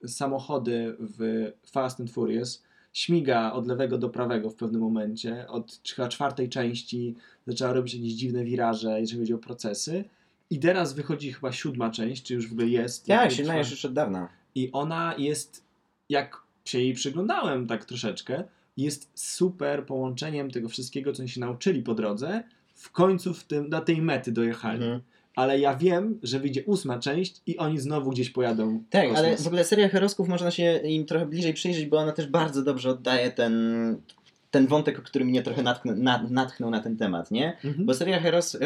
[0.07, 2.62] samochody w Fast and Furious
[2.93, 5.49] śmiga od lewego do prawego w pewnym momencie.
[5.49, 7.14] Od chyba czwartej części
[7.47, 10.05] zaczęła robić jakieś dziwne wiraże, jeżeli chodzi o procesy.
[10.53, 13.07] I teraz wychodzi chyba siódma część, czy już w ogóle jest.
[13.07, 14.28] Tak, siódma jest już od dawna.
[14.55, 15.64] I ona jest,
[16.09, 18.44] jak się jej przyglądałem tak troszeczkę,
[18.76, 22.42] jest super połączeniem tego wszystkiego, co oni się nauczyli po drodze.
[22.74, 24.82] W końcu w tym, do tej mety dojechali.
[24.82, 25.00] Mhm.
[25.36, 28.82] Ale ja wiem, że wyjdzie ósma część i oni znowu gdzieś pojadą.
[28.90, 32.26] Tak, ale w ogóle seria Herosków można się im trochę bliżej przyjrzeć, bo ona też
[32.26, 33.53] bardzo dobrze oddaje ten,
[34.53, 37.57] ten wątek, o którym mnie trochę natknął na, natchnął na ten temat, nie?
[37.64, 37.86] Mhm.
[37.86, 38.61] Bo seria Heros, e,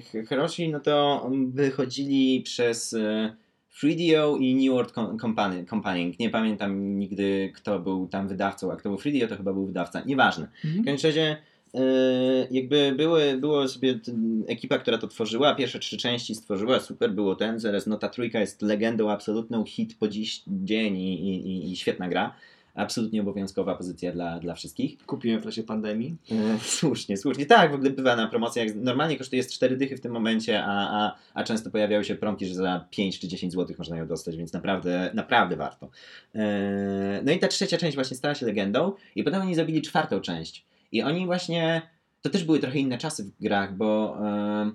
[0.00, 3.36] He- Herosi, no to wychodzili przez e,
[3.80, 6.12] 3DO i New World Com- Company, Company.
[6.20, 10.02] Nie pamiętam nigdy, kto był tam wydawcą, a kto był 3DO, to chyba był wydawca.
[10.06, 10.48] Nieważne.
[10.62, 10.84] W Mhm.
[10.84, 11.36] każdym razie
[11.74, 11.80] e,
[12.50, 13.98] jakby były, było sobie
[14.48, 18.40] ekipa, która to tworzyła, pierwsze trzy części stworzyła, super było ten, zaraz no ta trójka
[18.40, 22.34] jest legendą absolutną, hit po dziś dzień i, i- i świetna gra.
[22.74, 24.98] Absolutnie obowiązkowa pozycja dla, dla wszystkich.
[25.06, 26.16] Kupiłem w czasie pandemii.
[26.30, 27.46] E, Słusznie, słusznie.
[27.46, 28.68] Tak, w ogóle bywa na promocjach.
[28.74, 32.54] Normalnie kosztuje 4 dychy w tym momencie, a, a, a często pojawiały się promki, że
[32.54, 35.90] za 5 czy 10 zł można ją dostać, więc naprawdę, naprawdę warto.
[36.34, 40.20] E, No i ta trzecia część właśnie stała się legendą i potem oni zrobili czwartą
[40.20, 40.66] część.
[40.92, 41.82] I oni właśnie,
[42.22, 44.70] to też były trochę inne czasy w grach, bo e,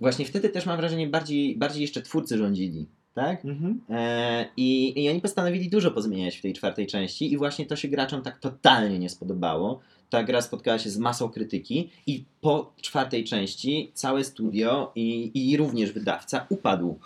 [0.00, 2.88] właśnie wtedy też mam wrażenie bardziej, bardziej jeszcze twórcy rządzili,
[3.18, 3.44] tak?
[3.44, 3.80] Mhm.
[3.90, 7.88] E, I, I oni postanowili dużo pozmieniać w tej czwartej części, i właśnie to się
[7.88, 9.80] graczom tak totalnie nie spodobało.
[10.10, 15.56] Ta gra spotkała się z masą krytyki, i po czwartej części całe studio i, i
[15.56, 16.98] również wydawca upadł.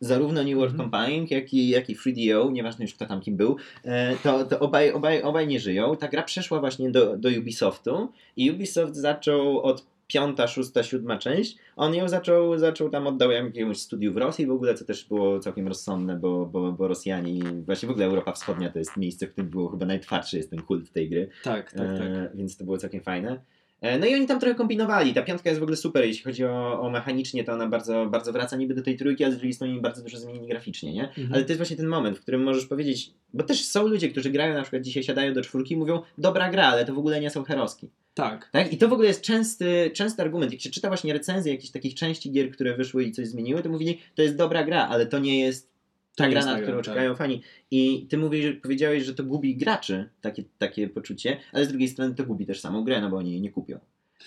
[0.00, 0.90] Zarówno New World Mhm.
[0.90, 4.58] Company, jak i, jak i 3DO, nieważne już kto tam kim był, e, to, to
[4.60, 5.96] obaj, obaj, obaj nie żyją.
[5.96, 11.56] Ta gra przeszła właśnie do, do Ubisoftu i Ubisoft zaczął od piąta, szósta, siódma część.
[11.76, 15.38] On ją zaczął, zaczął tam oddał jakiemuś studiu w Rosji w ogóle, co też było
[15.38, 19.32] całkiem rozsądne, bo, bo, bo Rosjanie, właśnie w ogóle Europa Wschodnia to jest miejsce, w
[19.32, 21.28] którym było chyba najtwardszy jest ten kult tej gry.
[21.42, 22.00] Tak, tak, tak.
[22.00, 23.40] E, więc to było całkiem fajne.
[23.82, 25.14] E, No i oni tam trochę kombinowali.
[25.14, 28.32] Ta piątka jest w ogóle super, jeśli chodzi o, o mechanicznie, to ona bardzo, bardzo
[28.32, 31.08] wraca niby do tej trójki, a z drugiej strony bardzo dużo zmienili graficznie, nie?
[31.08, 31.32] Mhm.
[31.32, 34.30] Ale to jest właśnie ten moment, w którym możesz powiedzieć, bo też są ludzie, którzy
[34.30, 37.20] grają, na przykład dzisiaj siadają do czwórki i mówią, dobra gra, ale to w ogóle
[37.20, 37.90] nie są heroski.
[38.14, 38.48] Tak.
[38.52, 38.72] Tak?
[38.72, 40.52] I to w ogóle jest częsty, częsty argument.
[40.52, 43.68] Jak się czyta właśnie recenzje jakichś takich części gier, które wyszły i coś zmieniły, to
[43.68, 45.71] mówili, to jest dobra gra, ale to nie jest
[46.16, 46.84] ta nie gra, na którą tak.
[46.84, 47.42] czekają fani.
[47.70, 52.14] I ty mówisz, powiedziałeś, że to gubi graczy, takie, takie poczucie, ale z drugiej strony
[52.14, 53.78] to gubi też samą grę, no bo oni jej nie kupią.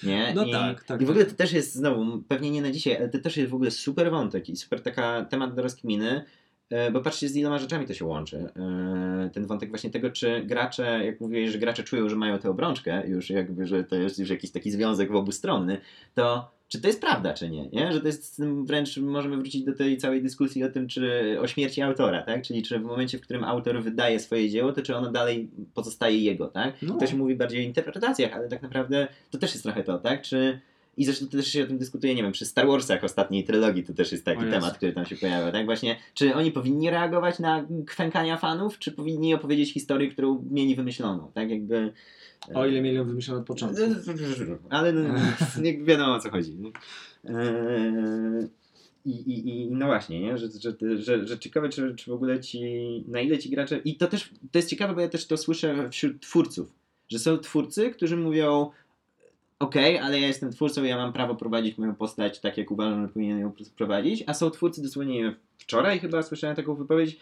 [0.03, 0.33] Nie?
[0.35, 1.33] No I, tak, tak, I w ogóle tak.
[1.33, 4.11] to też jest, znowu, pewnie nie na dzisiaj, ale to też jest w ogóle super
[4.11, 6.25] wątek i super taka temat do rozkminy,
[6.69, 8.37] e, bo patrzcie z iloma rzeczami to się łączy.
[8.37, 12.49] E, Ten wątek właśnie tego, czy gracze, jak mówiłeś, że gracze czują, że mają tę
[12.49, 15.77] obrączkę, już jakby, że to jest już jakiś taki związek obustronny,
[16.13, 17.69] to czy to jest prawda, czy nie?
[17.69, 17.93] nie?
[17.93, 21.81] Że to jest wręcz, możemy wrócić do tej całej dyskusji o tym, czy o śmierci
[21.81, 22.41] autora, tak?
[22.41, 26.19] Czyli czy w momencie, w którym autor wydaje swoje dzieło, to czy ono dalej pozostaje
[26.19, 26.73] jego, tak?
[26.81, 26.95] No.
[26.95, 30.21] Ktoś mówi bardziej o interpretacjach, ale tak naprawdę to też jest trochę to, tak?
[30.21, 30.59] Czy
[30.97, 33.93] i zresztą też się o tym dyskutuje, nie wiem, przy Star Warsach ostatniej trylogii to
[33.93, 35.65] też jest taki temat, który tam się pojawia, tak?
[35.65, 41.31] Właśnie, czy oni powinni reagować na kwękania fanów, czy powinni opowiedzieć historię, którą mieli wymyśloną,
[41.33, 41.49] tak?
[41.49, 41.93] Jakby...
[42.53, 43.81] O ile mieli ją wymyślone od początku.
[44.69, 45.15] Ale no,
[45.61, 46.57] nie wiadomo o co chodzi.
[47.25, 48.47] Eee,
[49.05, 50.37] I, i, I no właśnie, nie?
[50.37, 52.59] Że, że, że, że ciekawe, czy, czy w ogóle ci,
[53.07, 53.77] na ile ci gracze.
[53.77, 56.71] I to też to jest ciekawe, bo ja też to słyszę wśród twórców,
[57.09, 58.69] że są twórcy, którzy mówią.
[59.59, 63.13] Okej, ale ja jestem twórcą, ja mam prawo prowadzić moją postać tak, jak uważam, że
[63.13, 64.23] powinien ją prowadzić.
[64.27, 67.17] A są twórcy, dosłownie wczoraj chyba słyszałem taką wypowiedź,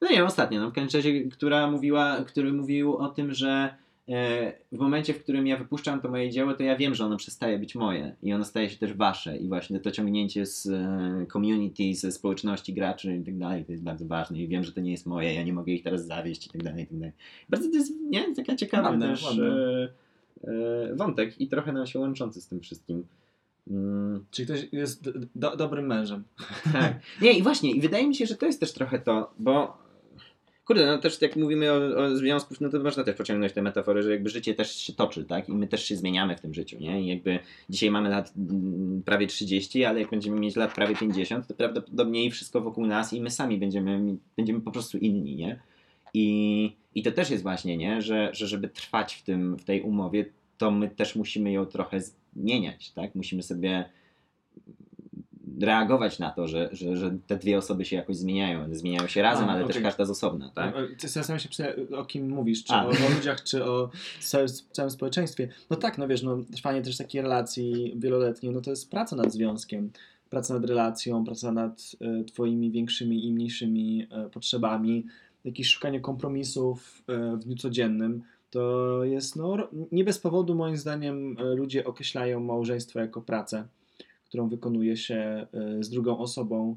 [0.00, 3.85] no nie ostatnio, no w każdym razie, która mówiła, który mówił o tym, że e,
[4.72, 7.58] w momencie, w którym ja wypuszczam to moje dzieło, to ja wiem, że ono przestaje
[7.58, 11.94] być moje i ono staje się też wasze i właśnie to ciągnięcie z e, community,
[11.94, 14.90] ze społeczności graczy i tak dalej, to jest bardzo ważne i wiem, że to nie
[14.90, 17.12] jest moje, ja nie mogę ich teraz zawieść i tak dalej, i tak dalej.
[17.48, 19.44] Bardzo to jest, nie, taka ciekawa Ładne, też ładne.
[20.44, 20.50] e,
[20.92, 23.06] e, wątek i trochę nam się łączący z tym wszystkim.
[23.70, 26.24] Mm, Czyli ktoś jest do, do, dobrym mężem.
[26.72, 27.00] tak.
[27.22, 29.78] Nie, i właśnie, i wydaje mi się, że to jest też trochę to, bo
[30.66, 32.08] kurde, no też jak mówimy o, o
[32.60, 35.48] no to można też pociągnąć tę metaforę, że jakby życie też się toczy, tak?
[35.48, 37.02] I my też się zmieniamy w tym życiu, nie?
[37.02, 37.38] I jakby
[37.70, 42.30] dzisiaj mamy lat mm, prawie 30, ale jak będziemy mieć lat prawie 50, to prawdopodobnie
[42.30, 45.60] wszystko wokół nas i my sami będziemy, będziemy po prostu inni, nie?
[46.14, 48.02] I, i to też jest właśnie, nie?
[48.02, 50.24] Że, że żeby trwać w, tym, w tej umowie,
[50.58, 52.00] to my też musimy ją trochę
[52.34, 53.14] zmieniać, tak?
[53.14, 53.84] Musimy sobie
[55.60, 58.64] reagować na to, że, że, że te dwie osoby się jakoś zmieniają.
[58.64, 59.74] One zmieniają się razem, A, ale okej.
[59.74, 60.74] też każda z osobna, tak?
[60.74, 63.90] No, Ty zastanawiam się, o kim mówisz, czy o, o ludziach, czy o
[64.72, 65.48] całym, społeczeństwie.
[65.70, 69.32] No tak, no wiesz, no, trwanie też takiej relacji wieloletniej, no to jest praca nad
[69.32, 69.90] związkiem,
[70.30, 75.06] praca nad relacją, praca nad e, twoimi większymi i mniejszymi e, potrzebami,
[75.44, 78.22] jakieś szukanie kompromisów e, w dniu codziennym.
[78.50, 79.56] To jest, no,
[79.92, 83.64] nie bez powodu moim zdaniem e, ludzie określają małżeństwo jako pracę,
[84.36, 86.76] którą wykonuje się e, z drugą osobą,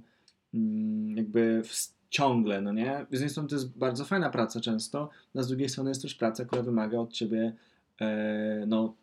[0.53, 3.05] mm, jakby w, ciągle, no nie?
[3.09, 6.15] Z jednej strony to jest bardzo fajna praca często, a z drugiej strony jest też
[6.15, 7.53] praca, która wymaga od ciebie
[8.01, 8.95] e, no,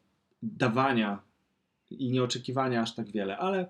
[0.43, 1.23] dawania
[1.91, 3.67] i nieoczekiwania aż tak wiele, ale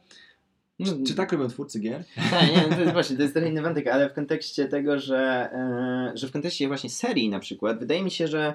[0.79, 2.05] No, czy, czy tak robią twórcy gier?
[2.31, 5.51] Tak, nie, to jest właśnie, to jest trochę inny wątek, ale w kontekście tego, że,
[5.53, 8.55] e, że w kontekście właśnie serii na przykład, wydaje mi się, że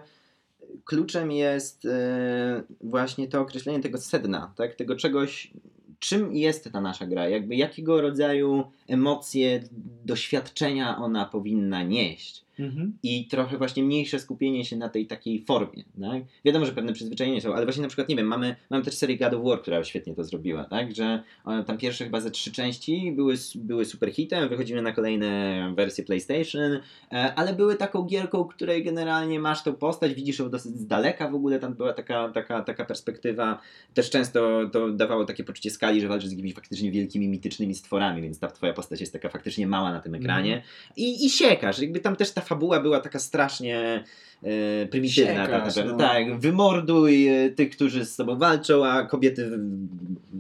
[0.85, 4.75] kluczem jest e, właśnie to określenie tego sedna, tak?
[4.75, 5.53] tego czegoś,
[6.01, 9.63] czym jest ta nasza gra, jakby jakiego rodzaju emocje,
[10.05, 12.45] doświadczenia ona powinna nieść.
[12.59, 12.97] Mhm.
[13.03, 15.83] i trochę właśnie mniejsze skupienie się na tej takiej formie.
[16.01, 16.23] Tak?
[16.45, 19.17] Wiadomo, że pewne przyzwyczajenia są, ale właśnie na przykład, nie wiem, mamy, mamy też serię
[19.17, 20.95] God of War, która świetnie to zrobiła, tak?
[20.95, 25.73] że one, tam pierwsze chyba ze trzy części były, były super hitem, wychodziły na kolejne
[25.75, 26.79] wersje PlayStation,
[27.11, 31.29] e, ale były taką gierką, której generalnie masz tą postać, widzisz ją dosyć z daleka
[31.29, 33.61] w ogóle, tam była taka, taka, taka perspektywa,
[33.93, 38.21] też często to dawało takie poczucie skali, że walczysz z jakimiś faktycznie wielkimi, mitycznymi stworami,
[38.21, 40.63] więc ta twoja postać jest taka faktycznie mała na tym ekranie.
[40.95, 44.03] I, i siekasz, jakby tam też ta fabuła była taka strasznie
[44.43, 45.33] e, prymitywna.
[45.35, 45.91] tak, Siekasz, naprawdę.
[45.91, 45.97] no.
[45.97, 49.51] tak, wymorduj e, tych, którzy z sobą walczą, a kobiety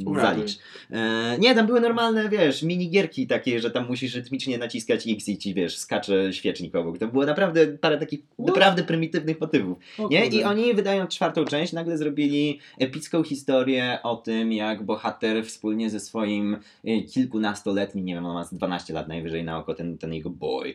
[0.05, 0.21] Uratuj.
[0.21, 0.57] zalicz.
[0.91, 5.37] E, nie, tam były normalne, wiesz, minigierki takie, że tam musisz rytmicznie naciskać X i
[5.37, 6.97] ci, wiesz, skacze świecznik obok.
[6.97, 8.47] To było naprawdę parę takich What?
[8.47, 9.77] naprawdę prymitywnych motywów.
[10.09, 10.25] Nie?
[10.25, 15.99] I oni wydając czwartą część, nagle zrobili epicką historię o tym, jak bohater wspólnie ze
[15.99, 20.13] swoim e, kilkunastoletnim, nie wiem, on ma z 12 lat najwyżej na oko, ten, ten
[20.13, 20.73] jego boy,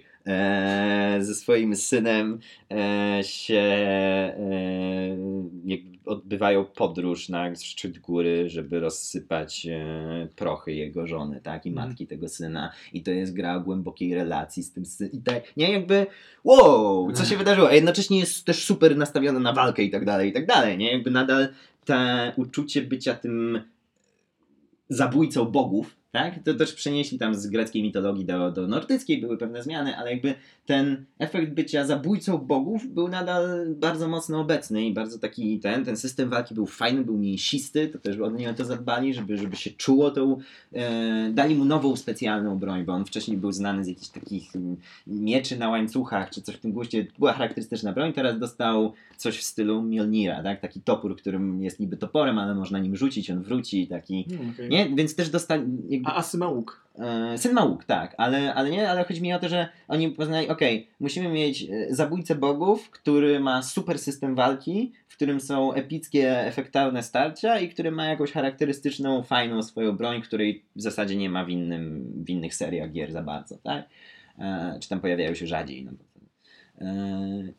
[1.20, 2.39] ze swoim synem
[2.72, 5.16] e, się e,
[6.07, 11.89] odbywają podróż na szczyt góry, żeby rozsypać e, prochy jego żony, tak, i Mhm.
[11.89, 12.72] matki tego syna.
[12.93, 15.12] I to jest gra głębokiej relacji z tym synem.
[15.12, 16.07] I tak, nie, jakby
[16.45, 17.68] wow, co się wydarzyło?
[17.68, 20.93] A jednocześnie jest też super nastawiona na walkę i tak dalej, i tak dalej, nie?
[20.93, 21.49] Jakby nadal
[21.85, 23.62] te uczucie bycia tym
[24.89, 26.43] zabójcą bogów, tak?
[26.45, 30.35] To też przenieśli tam z greckiej mitologii do, do nordyckiej, były pewne zmiany, ale jakby
[30.67, 35.97] ten efekt bycia zabójcą bogów był nadal bardzo mocno obecny i bardzo taki ten, ten
[35.97, 39.71] system walki był fajny, był mięsisty, to też oni o to zadbali, żeby, żeby się
[39.71, 40.39] czuło tą,
[40.73, 44.77] e, dali mu nową specjalną broń, bo on wcześniej był znany z jakichś takich mm,
[45.07, 49.43] mieczy na łańcuchach, czy coś w tym guście, była charakterystyczna broń, teraz dostał coś w
[49.43, 50.61] stylu Mjolnira, tak?
[50.61, 54.25] Taki topór, którym jest niby toporem, ale można nim rzucić, on wróci, taki...
[54.29, 54.69] Hmm, okej.
[54.69, 55.62] Nie, więc też dostali.
[56.07, 56.87] A Asy ma łuk.
[56.99, 60.49] e, syn łuk, tak, ale, ale nie, ale chodzi mi o to, że oni poznali,
[60.49, 66.47] okej, musimy mieć e, zabójcę bogów, który ma super system walki, w którym są epickie,
[66.47, 71.45] efektowne starcia i który ma jakąś charakterystyczną, fajną swoją broń, której w zasadzie nie ma
[71.45, 73.85] w, innym, w innych seriach gier za bardzo, tak?
[74.39, 75.85] E, czy tam pojawiają się rzadziej.
[75.85, 75.93] No,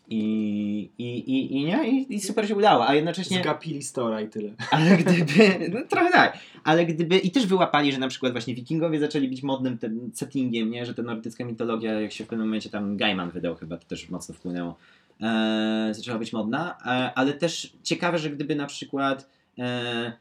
[0.09, 1.89] i, i, i, i, nie?
[1.89, 3.39] I, I super się udało, a jednocześnie...
[3.39, 4.51] Zgapili Stora i tyle.
[4.71, 8.99] Ale gdyby, no trochę tak, ale gdyby, i też wyłapali, że na przykład właśnie wikingowie
[8.99, 12.69] zaczęli być modnym tym settingiem, nie, że ta nordycka mitologia, jak się w pewnym momencie
[12.69, 14.77] tam Gaiman wydał chyba, to też mocno wpłynęło,
[15.21, 20.13] e, zaczęła być modna, e, ale też ciekawe, że gdyby na przykład e,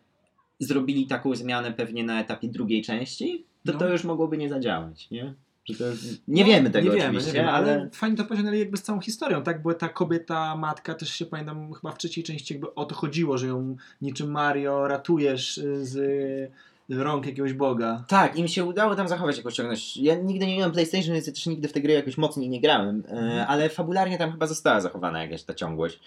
[0.58, 3.78] zrobili taką zmianę pewnie na etapie drugiej części, to No.
[3.78, 5.34] to już mogłoby nie zadziałać, nie?
[5.66, 5.84] Że to,
[6.28, 7.72] nie No, wiemy tego nie wiemy, oczywiście, nie wiemy, ale...
[7.74, 9.62] ale fajnie to pociągnęli jakby z całą historią, tak?
[9.62, 13.38] Bo ta kobieta, matka też się pamiętam chyba w trzeciej części jakby o to chodziło,
[13.38, 16.50] że ją niczym Mario ratujesz y, z y,
[16.88, 18.04] rąk jakiegoś boga.
[18.08, 19.96] Tak, im się udało tam zachować jakąś ciągłość.
[19.96, 22.60] Ja nigdy nie miałem PlayStation, więc ja też nigdy w te gry jakoś mocniej nie
[22.60, 23.46] grałem, e, Mhm.
[23.48, 26.00] ale fabularnie tam chyba została zachowana jakaś ta ciągłość,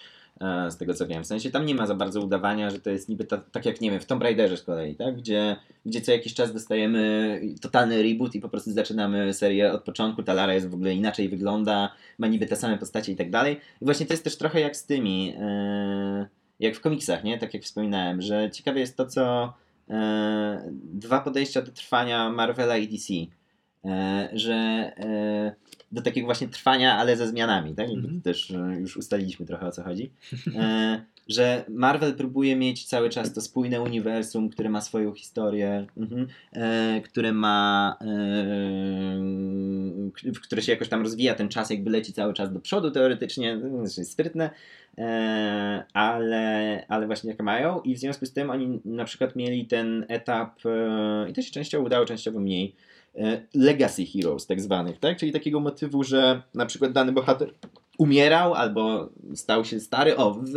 [0.68, 1.24] z tego co wiem.
[1.24, 3.80] W sensie tam nie ma za bardzo udawania, że to jest niby ta, tak jak,
[3.80, 5.16] nie wiem, w Tomb Raiderze z kolei, tak?
[5.16, 10.22] Gdzie, gdzie co jakiś czas dostajemy totalny reboot i po prostu zaczynamy serię od początku,
[10.22, 13.60] ta Lara jest w ogóle inaczej wygląda, ma niby te same postacie i tak dalej.
[13.82, 16.28] I właśnie to jest też trochę jak z tymi, e,
[16.60, 17.38] jak w komiksach, nie?
[17.38, 19.54] Tak jak wspominałem, że ciekawe jest to, co
[19.90, 23.14] e, dwa podejścia do trwania Marvela i DC.
[23.84, 25.54] E, że e,
[25.92, 27.88] do takiego właśnie trwania, ale ze zmianami, tak?
[27.90, 28.20] Mhm.
[28.20, 30.10] to też e, już ustaliliśmy trochę o co chodzi.
[31.28, 37.00] Że Marvel próbuje mieć cały czas to spójne uniwersum, które ma swoją historię, mhm, e,
[37.00, 38.04] które ma, e,
[40.12, 43.58] k- które się jakoś tam rozwija, ten czas jakby leci cały czas do przodu teoretycznie,
[43.58, 44.50] znaczy sprytne,
[44.98, 49.66] e, ale, ale właśnie jak mają i w związku z tym oni na przykład mieli
[49.66, 50.60] ten etap,
[51.30, 52.74] i to się częściowo udało, częściowo mniej,
[53.54, 55.16] legacy heroes tak zwanych, tak?
[55.16, 57.54] Czyli takiego motywu, że na przykład dany bohater
[57.98, 60.16] umierał albo stał się stary.
[60.16, 60.50] O, w,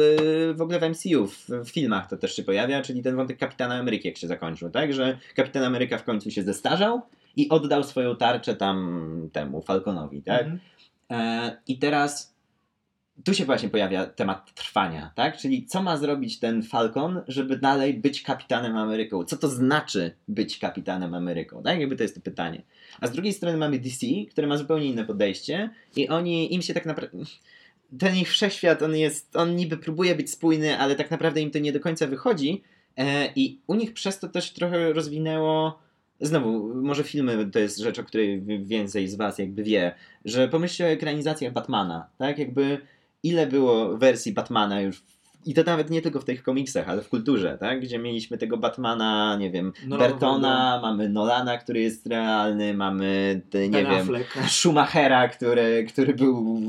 [0.55, 3.75] w ogóle w MCU, w, w filmach to też się pojawia, czyli ten wątek Kapitana
[3.75, 4.93] Ameryki, jak się zakończył, tak?
[4.93, 7.01] Że Kapitan Ameryka w końcu się zestarzał
[7.35, 10.41] i oddał swoją tarczę tam temu Falconowi, tak?
[10.41, 10.59] Mhm.
[11.11, 12.32] E, I teraz
[13.25, 15.37] tu się właśnie pojawia temat trwania, tak?
[15.37, 19.23] Czyli co ma zrobić ten Falcon, żeby dalej być kapitanem Ameryką?
[19.23, 21.63] Co to znaczy być kapitanem Ameryką?
[21.63, 21.79] Tak?
[21.79, 22.61] Jakby to jest to pytanie.
[22.99, 26.73] A z drugiej strony mamy DC, które ma zupełnie inne podejście i oni, im się
[26.73, 27.17] tak naprawdę...
[27.99, 31.59] Ten ich wszechświat, on jest, on niby próbuje być spójny, ale tak naprawdę im to
[31.59, 32.63] nie do końca wychodzi
[32.97, 35.83] e, i u nich przez to też trochę rozwinęło
[36.21, 39.95] Znowu, może filmy to jest rzecz, o której wi- więcej z Was jakby wie,
[40.25, 42.39] że pomyślcie o ekranizacjach Batmana, tak?
[42.39, 42.81] Jakby
[43.23, 45.03] ile było wersji Batmana już
[45.45, 47.81] i to nawet nie tylko w tych komiksach, ale w kulturze, tak?
[47.81, 50.13] Gdzie mieliśmy tego Batmana, nie wiem, Nolanowego.
[50.13, 54.37] Bertona, mamy Nolana, który jest realny, mamy, te, nie Ben wiem, Affleck.
[54.59, 56.61] Schumachera, który, który był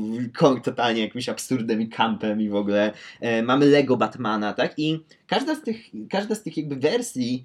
[0.63, 2.91] totalnie jakimś absurdem i kampem i w ogóle.
[3.21, 4.73] E, mamy Lego Batmana, tak?
[4.77, 7.43] I każda z tych, każda z tych jakby wersji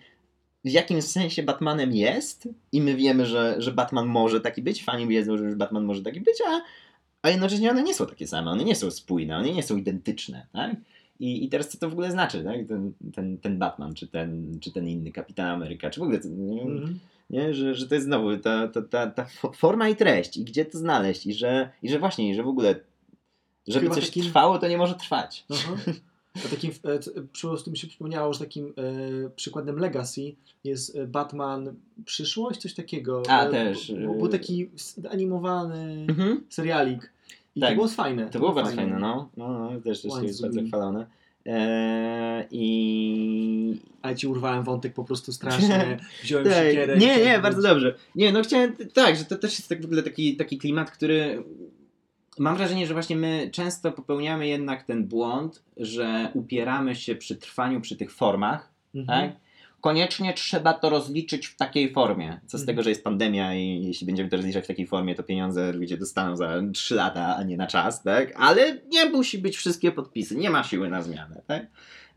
[0.64, 5.06] w jakimś sensie Batmanem jest i my wiemy, że, że Batman może taki być, fani
[5.06, 6.60] wiedzą, że już Batman może taki być, a,
[7.22, 10.46] a jednocześnie one nie są takie same, one nie są spójne, one nie są identyczne,
[10.52, 10.76] tak?
[11.20, 12.66] I, I teraz co to w ogóle znaczy, tak?
[12.68, 16.62] Ten, ten, ten Batman, czy ten, czy ten inny Kapitan Ameryka, czy w ogóle, nie,
[16.62, 16.98] Mhm.
[17.30, 17.54] nie?
[17.54, 20.64] Że, że to jest znowu ta, ta, ta, ta fo- forma i treść i gdzie
[20.64, 22.74] to znaleźć i że, i że właśnie, i że w ogóle
[23.68, 25.44] żeby Chyba coś takim- trwało, to nie może trwać.
[25.52, 25.76] Aha.
[26.36, 30.96] A takim, e, c- przy prostu mi się przypomniało, że takim e, przykładem Legacy jest
[30.96, 31.74] e, Batman
[32.04, 33.22] Przyszłość, coś takiego.
[33.28, 34.70] A, E, też, Był, e, był taki
[35.10, 36.44] animowany Mhm.
[36.48, 37.12] serialik.
[37.56, 37.68] I Tak.
[37.70, 38.30] to było fajne.
[38.30, 39.28] To było bardzo fajne, no.
[39.36, 41.06] no, no też, też jest bardzo chwalone.
[41.46, 45.98] Eee, I Ale ci urwałem wątek po prostu strasznie.
[46.22, 46.96] Wziąłem Tak, siekierę.
[46.96, 47.94] nie, nie, bardzo dobrze.
[48.14, 51.42] Nie, no chciałem, tak, że to też jest tak w ogóle taki, taki klimat, który
[52.40, 57.80] mam wrażenie, że właśnie my często popełniamy jednak ten błąd, że upieramy się przy trwaniu
[57.80, 59.30] przy tych formach, Mhm.
[59.30, 59.40] tak?
[59.80, 62.40] Koniecznie trzeba to rozliczyć w takiej formie.
[62.46, 62.66] Co z Mhm.
[62.66, 65.96] tego, że jest pandemia i jeśli będziemy to rozliczać w takiej formie, to pieniądze ludzie
[65.96, 68.32] dostaną za 3 lata, a nie na czas, tak?
[68.36, 71.66] Ale nie musi być wszystkie podpisy, nie ma siły na zmianę, tak?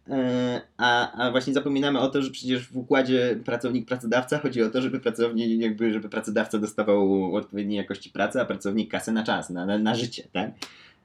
[0.10, 4.82] E, A, a właśnie zapominamy o to, że przecież w układzie pracownik-pracodawca chodzi o to,
[4.82, 9.66] żeby pracownik, jakby, żeby pracodawca dostawał odpowiedniej jakości pracy, a pracownik kasę na czas, na,
[9.66, 10.52] na, na życie, tak?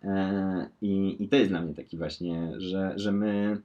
[0.05, 3.61] E, I, I to jest dla mnie taki właśnie, że, że my.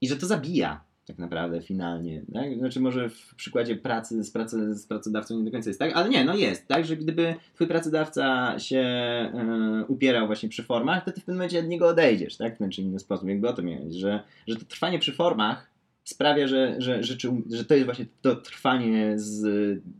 [0.00, 0.80] I że to zabija
[1.10, 2.22] tak naprawdę finalnie.
[2.32, 2.58] Tak?
[2.58, 6.08] Znaczy, może w przykładzie pracy z, pracy z pracodawcą nie do końca jest tak, ale
[6.08, 11.12] nie, no jest, tak, że gdyby twój pracodawca się e, upierał właśnie przy formach, to
[11.12, 12.54] ty w pewnym momencie od niego odejdziesz, tak?
[12.54, 13.28] W ten czy inny sposób.
[13.28, 15.70] Jakby o to miałeś, że, że to trwanie przy formach
[16.04, 17.16] sprawia, że, że, że,
[17.50, 19.44] że to jest właśnie to trwanie z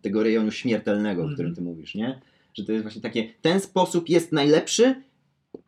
[0.03, 2.21] tego rejonu śmiertelnego, o którym ty mówisz, nie?
[2.55, 4.95] Że to jest właśnie takie, ten sposób jest najlepszy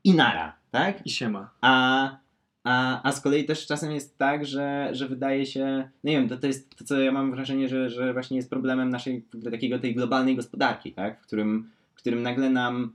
[0.04, 1.06] i nara, tak?
[1.06, 1.50] I siema.
[1.60, 2.16] A,
[2.64, 6.28] a, a z kolei też czasem jest tak, że, że wydaje się, no nie wiem,
[6.28, 9.78] to, to jest to, co ja mam wrażenie, że, że właśnie jest problemem naszej takiego
[9.78, 11.20] tej globalnej gospodarki, tak?
[11.20, 12.92] w, którym, w którym nagle nam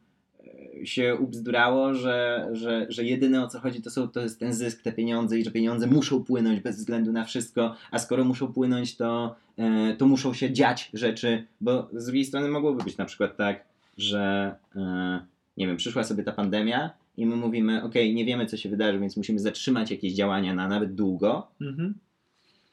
[0.82, 4.54] e, się ubzdurało, że, że, że jedyne o co chodzi to, są, to jest ten
[4.54, 8.54] zysk, te pieniądze i że pieniądze muszą płynąć bez względu na wszystko, a skoro muszą
[8.54, 13.06] płynąć, to, e, to muszą się dziać rzeczy, bo z drugiej strony mogłoby być na
[13.06, 13.64] przykład tak,
[13.98, 15.20] że e,
[15.58, 19.00] nie wiem, przyszła sobie ta pandemia i my mówimy, ok, nie wiemy co się wydarzy,
[19.00, 21.94] więc musimy zatrzymać jakieś działania na nawet długo, Mhm.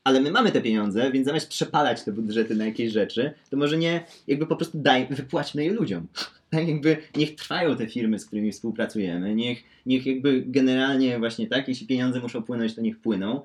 [0.04, 3.78] ale my mamy te pieniądze, więc zamiast przepalać te budżety na jakieś rzeczy, to może
[3.78, 6.06] nie, jakby po prostu daj, wypłaćmy je ludziom.
[6.50, 11.68] Tak jakby niech trwają te firmy, z którymi współpracujemy, niech, niech jakby generalnie właśnie tak,
[11.68, 13.40] jeśli pieniądze muszą płynąć, to niech płyną,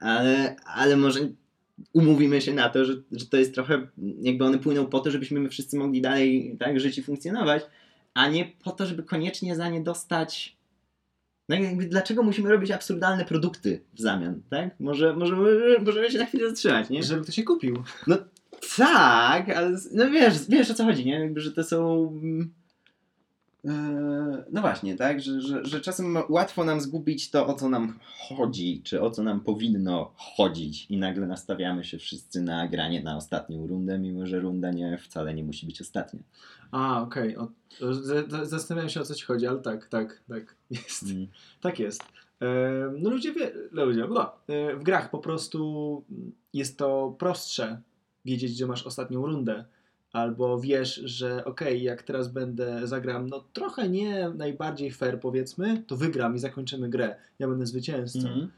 [0.00, 1.20] ale, ale może
[1.92, 3.86] umówimy się na to, że, że to jest trochę,
[4.22, 7.62] jakby one płyną po to, żebyśmy my wszyscy mogli dalej tak żyć i funkcjonować,
[8.14, 10.56] a nie po to, żeby koniecznie za nie dostać.
[11.48, 14.80] No jakby dlaczego musimy robić absurdalne produkty w zamian, tak?
[14.80, 17.02] Może, może, może możemy się na chwilę zatrzymać, nie?
[17.02, 17.82] Żeby ktoś się kupił.
[18.76, 21.20] Tak, ale no wiesz, wiesz o co chodzi, nie?
[21.20, 22.12] Jakby, że to są.
[23.64, 25.20] E, No właśnie, tak?
[25.20, 27.98] Że, że, że czasem łatwo nam zgubić to, o co nam
[28.28, 33.16] chodzi, czy o co nam powinno chodzić, i nagle nastawiamy się wszyscy na granie na
[33.16, 36.20] ostatnią rundę, mimo że runda nie wcale nie musi być ostatnia.
[36.70, 37.36] A, okej.
[37.36, 37.48] o-
[37.80, 40.56] o- z- z- Zastanawiam się o co ci chodzi, ale tak, tak, tak.
[40.70, 41.02] Jest.
[41.02, 41.26] Mm.
[41.60, 42.02] Tak jest.
[42.98, 46.04] No ludzie, wie, ludzie no, e, w grach po prostu
[46.52, 47.80] jest to prostsze
[48.24, 49.64] wiedzieć, gdzie masz ostatnią rundę.
[50.12, 55.96] Albo wiesz, że okej, jak teraz będę, zagram, no trochę nie najbardziej fair powiedzmy, to
[55.96, 57.16] wygram i zakończymy grę.
[57.38, 58.18] Ja będę zwycięzcą.
[58.18, 58.50] Mhm.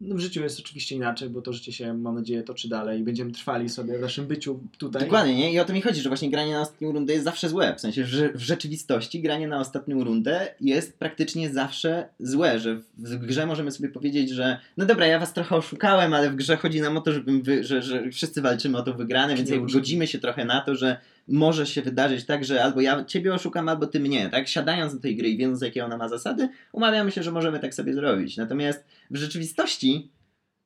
[0.00, 3.04] No, w życiu jest oczywiście inaczej, bo to życie się, mam nadzieję, toczy dalej i
[3.04, 5.02] będziemy trwali sobie w naszym byciu tutaj.
[5.02, 5.52] Dokładnie, nie?
[5.52, 7.74] I o to mi chodzi, że właśnie granie na ostatnią rundę jest zawsze złe.
[7.76, 13.16] W sensie, że w rzeczywistości granie na ostatnią rundę jest praktycznie zawsze złe, że w
[13.16, 16.80] grze możemy sobie powiedzieć, że no dobra, ja was trochę oszukałem, ale w grze chodzi
[16.80, 20.18] nam o to, żebym wy, że, że wszyscy walczymy o to wygrane, więc godzimy się
[20.18, 24.00] trochę na to, że może się wydarzyć tak, że albo ja ciebie oszukam, albo ty
[24.00, 24.48] mnie, tak?
[24.48, 27.74] Siadając do tej gry i wiedząc, jakie ona ma zasady, umawiamy się, że możemy tak
[27.74, 28.36] sobie zrobić.
[28.36, 30.10] Natomiast w rzeczywistości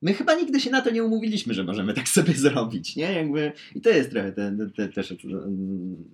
[0.01, 3.13] my chyba nigdy się na to nie umówiliśmy, że możemy tak sobie zrobić, nie?
[3.13, 6.05] Jakby, I to jest trochę te, te, te, też mm,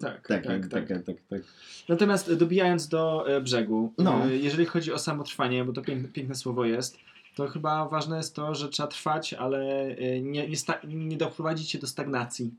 [0.00, 0.88] Tak, tak, tak, tak.
[0.88, 1.42] tak, tak, tak.
[1.88, 4.26] Natomiast dobijając do e, brzegu, No.
[4.26, 6.98] e, jeżeli chodzi o samotrwanie, bo to piękne, piękne słowo jest,
[7.34, 10.56] to chyba ważne jest to, że trzeba trwać, ale e, nie, nie,
[10.94, 12.54] nie doprowadzić się do stagnacji.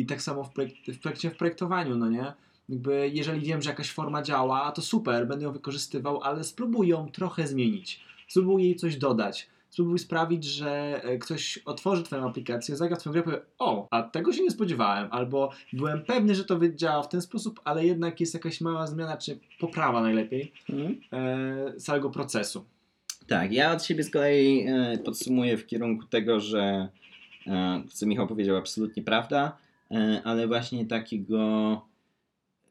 [0.00, 2.32] I tak samo w, projek- w, projekcie, w projektowaniu, no nie?
[2.68, 7.08] Jakby jeżeli wiem, że jakaś forma działa, to super, będę ją wykorzystywał, ale spróbuj ją
[7.10, 8.00] trochę zmienić.
[8.28, 9.48] Spróbuj jej coś dodać.
[9.70, 13.88] Spróbuj sprawić, że e, ktoś otworzy Twoją aplikację, zagra w Twoją grę i powie, o,
[13.90, 17.86] a tego się nie spodziewałem, albo byłem pewny, że to działa w ten sposób, ale
[17.86, 21.00] jednak jest jakaś mała zmiana, czy poprawa najlepiej Mhm.
[21.12, 22.64] e, całego procesu.
[23.26, 26.88] Tak, ja od siebie z kolei e, podsumuję w kierunku tego, że
[27.46, 29.56] e, co Michał powiedział, absolutnie prawda,
[30.24, 31.82] ale właśnie takiego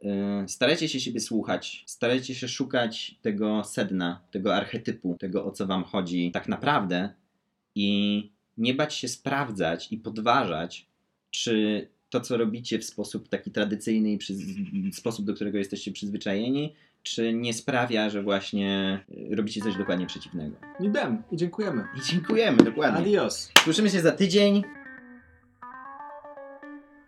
[0.04, 5.68] e, starajcie się siebie słuchać, starajcie się szukać tego sedna, tego archetypu, tego o co
[5.68, 7.14] wam chodzi tak naprawdę
[7.76, 10.88] i nie bać się sprawdzać i podważać,
[11.32, 14.20] czy to, co robicie w sposób taki tradycyjny i
[14.94, 19.00] sposób, do którego jesteście przyzwyczajeni, czy nie sprawia, że właśnie
[19.32, 20.56] y, robicie coś dokładnie przeciwnego.
[20.80, 21.84] I dem, i dziękujemy.
[21.98, 23.00] I dziękujemy, dokładnie.
[23.00, 23.52] Adios.
[23.64, 24.64] Słyszymy się za tydzień.